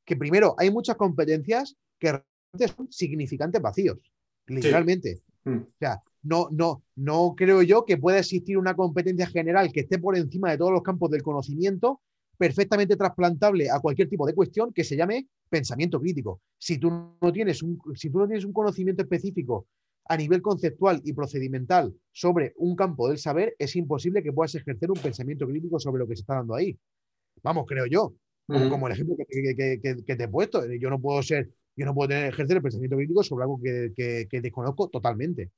[0.05, 2.21] Que primero, hay muchas competencias que
[2.69, 3.99] son significantes vacíos,
[4.47, 5.23] literalmente.
[5.45, 5.57] Mm.
[5.57, 9.99] O sea, no, no, no creo yo que pueda existir una competencia general que esté
[9.99, 12.01] por encima de todos los campos del conocimiento,
[12.37, 16.41] perfectamente trasplantable a cualquier tipo de cuestión que se llame pensamiento crítico.
[16.59, 19.67] Si tú no tienes un, si tú no tienes un conocimiento específico
[20.07, 24.91] a nivel conceptual y procedimental sobre un campo del saber, es imposible que puedas ejercer
[24.91, 26.77] un pensamiento crítico sobre lo que se está dando ahí.
[27.43, 28.15] Vamos, creo yo.
[28.47, 30.63] Como, el ejemplo que, te he puesto.
[30.75, 34.29] Yo no puedo ser, yo no puedo tener, ejercer el pensamiento crítico sobre algo que,
[34.31, 35.51] desconozco totalmente.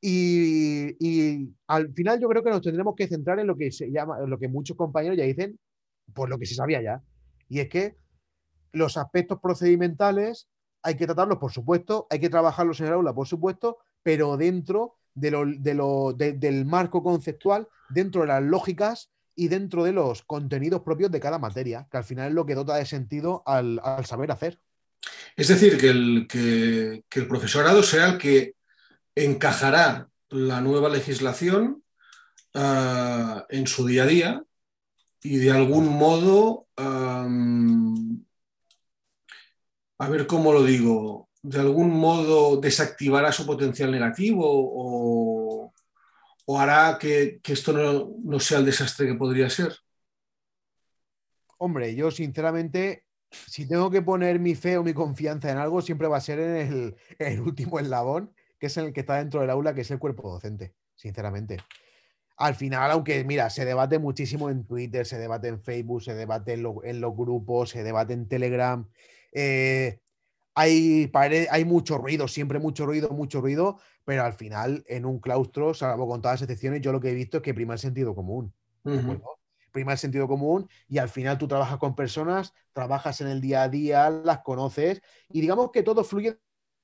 [0.00, 4.18] Y, al final yo creo que nos tendremos que centrar en lo que se llama,
[4.22, 5.58] en lo que muchos compañeros ya dicen,
[6.12, 7.02] por lo que se sabía ya.
[7.48, 7.96] Y es que
[8.72, 10.48] los aspectos procedimentales
[10.82, 14.96] hay que tratarlos, por supuesto, hay que trabajarlos en el aula, por supuesto, pero dentro
[15.14, 21.10] de lo, del marco conceptual, dentro de las lógicas y dentro de los contenidos propios
[21.10, 24.58] de cada materia, que al final es lo que dota de sentido al, saber hacer.
[25.36, 28.54] Es decir, que el, que, el, profesorado será el que
[29.14, 31.82] encajará la nueva legislación
[32.54, 34.44] ah, en su día a día
[35.22, 37.28] y de algún modo a
[40.08, 45.72] ver cómo lo digo, de algún modo desactivará su potencial negativo o,
[46.58, 49.74] hará que, esto no, sea el desastre que podría ser?
[51.56, 56.08] Hombre, yo sinceramente, si tengo que poner mi fe o mi confianza en algo, siempre
[56.08, 59.50] va a ser en el, el último eslabón, que es el que está dentro del
[59.50, 61.58] aula, que es el cuerpo docente, sinceramente
[62.42, 66.54] al final, aunque mira, se debate muchísimo en Twitter, se debate en Facebook, se debate
[66.54, 68.88] en, los grupos, se debate en Telegram,
[69.30, 70.00] eh,
[70.52, 71.08] hay,
[71.50, 76.08] hay mucho ruido, siempre mucho ruido, mucho ruido, pero al final en un claustro, salvo
[76.08, 78.52] con todas las excepciones, yo lo que he visto es que prima el sentido común.
[79.70, 83.62] Prima el sentido común y al final tú trabajas con personas, trabajas en el día
[83.62, 86.40] a día, las conoces y digamos que todo fluye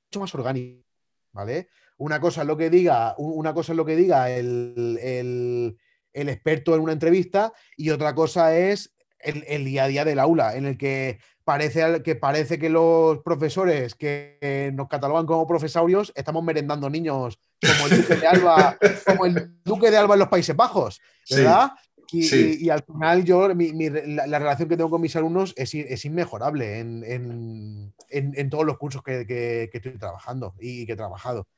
[0.07, 0.85] mucho más orgánico,
[1.33, 1.69] ¿vale?
[1.99, 5.77] Una cosa es lo que diga, una cosa es lo que diga el,
[6.13, 10.57] el experto en una entrevista y otra cosa es el, día a día del aula,
[10.57, 16.45] en el que parece que, parece que los profesores que nos catalogan como profesorios estamos
[16.45, 20.55] merendando niños como el Duque de Alba, como el Duque de Alba en los Países
[20.55, 21.01] Bajos,
[21.31, 21.73] ¿verdad?
[22.11, 28.51] y, al final yo, la, relación que tengo con mis alumnos es, es inmejorable en,
[28.51, 31.49] todos los cursos que, estoy trabajando y que he trabajado.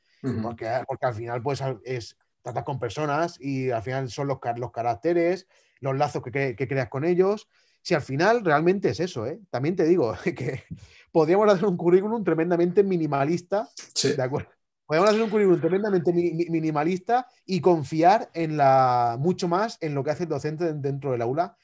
[0.42, 4.70] Porque, porque, al final pues es tratar con personas y al final son los, los
[4.70, 5.46] caracteres,
[5.80, 7.48] los lazos que, creas con ellos.
[7.82, 9.40] Si al final realmente es eso, ¿eh?
[9.50, 10.64] también te digo que
[11.12, 13.68] podríamos hacer un currículum tremendamente minimalista,
[14.02, 14.50] ¿de acuerdo?
[14.90, 20.10] Podríamos hacer un currículum tremendamente minimalista y confiar en la, mucho más en lo que
[20.10, 21.56] hace el docente dentro del aula.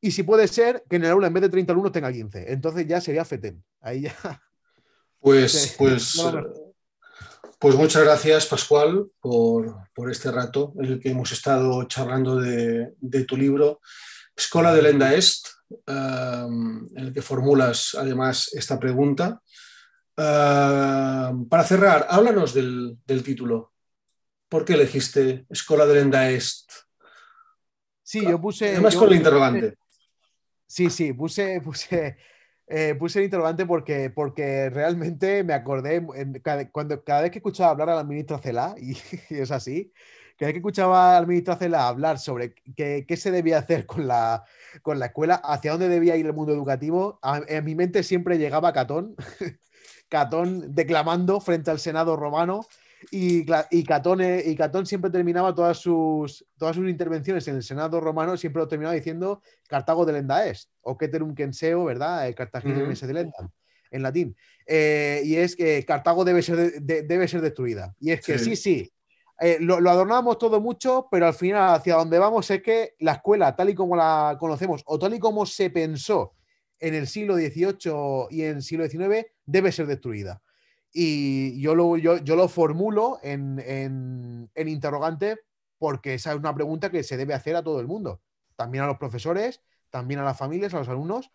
[0.00, 2.52] Y si puede ser que en el aula en vez de 30 alumnos tenga 15.
[2.52, 3.62] Entonces ya sería FETEN.
[3.80, 4.42] Ahí ya.
[5.20, 6.20] Pues, pues,
[7.58, 13.36] pues muchas gracias, Pascual, por, este rato en el que hemos estado charlando de, tu
[13.36, 13.80] libro,
[14.36, 15.48] Escola de Lenda Est,
[15.86, 19.42] em, en el que formulas además esta pregunta.
[20.16, 23.72] Em, para cerrar, háblanos del, título.
[24.48, 26.70] ¿Por qué elegiste Escola de Lenda Est?
[28.02, 28.70] Sí, yo puse.
[28.70, 29.76] Además, con el interrogante.
[30.66, 32.16] Sí, sí, puse, puse
[32.70, 36.06] eh, puse el interrogante porque, porque realmente me acordé,
[36.42, 38.96] cada, cuando, cada vez que escuchaba hablar a la ministra Cela, y,
[39.30, 39.92] es así,
[40.36, 44.06] cada vez que escuchaba a la ministra Cela hablar sobre qué, se debía hacer con
[44.06, 44.44] la,
[44.82, 47.18] con la escuela, hacia dónde debía ir el mundo educativo,
[47.48, 49.16] en mi mente siempre llegaba Catón,
[50.08, 52.66] Catón declamando frente al Senado romano
[53.10, 58.00] y, y, Catón, y Catón siempre terminaba todas sus, todas sus intervenciones en el Senado
[58.00, 62.26] romano, siempre lo terminaba diciendo Cartago de Lendaes, o Keterum Kenseo, ¿verdad?
[62.26, 63.30] El Cartagena uh de
[63.90, 64.36] en latín.
[64.66, 67.94] Eh, y es que Cartago debe ser, debe ser destruida.
[67.98, 68.92] Y es que sí, sí,
[69.40, 73.12] eh, lo, lo, adornamos todo mucho, pero al final hacia donde vamos es que la
[73.12, 76.34] escuela, tal y como la conocemos, o tal y como se pensó
[76.80, 80.42] en el siglo XVIII y en el siglo XIX, debe ser destruida.
[80.92, 85.38] Y yo lo, yo, yo lo formulo en, en, interrogante
[85.78, 88.20] porque esa es una pregunta que se debe hacer a todo el mundo,
[88.56, 89.60] también a los profesores,
[89.90, 91.30] también a las familias, a los alumnos.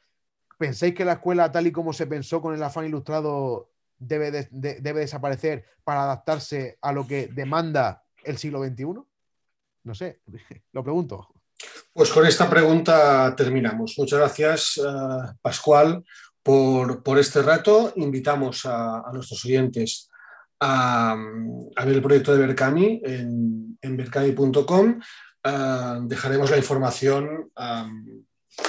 [0.58, 5.00] ¿Pensáis que la escuela, tal y como se pensó con el afán ilustrado, debe, debe
[5.00, 8.86] desaparecer para adaptarse a lo que demanda el siglo XXI?
[9.84, 10.22] No sé,
[10.74, 11.30] lo pregunto.
[11.94, 13.96] Pues con esta pregunta terminamos.
[13.98, 16.04] Muchas gracias, eh, Pascual
[16.44, 17.94] por, este rato.
[17.96, 20.10] Invitamos a, nuestros oyentes
[20.60, 21.16] a,
[21.86, 25.00] ver el proyecto de Berkami en, en berkami.com.
[25.46, 27.52] Ah, dejaremos la información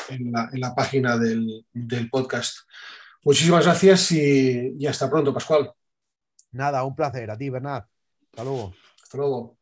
[0.09, 1.67] en, la, página del,
[2.11, 2.59] podcast.
[3.25, 5.73] Muchísimas gracias y, y hasta pronto, Pascual.
[6.53, 7.31] Nada, un placer.
[7.31, 7.85] A ti, Bernard.
[8.31, 8.75] Hasta luego.
[9.03, 9.57] Hasta luego.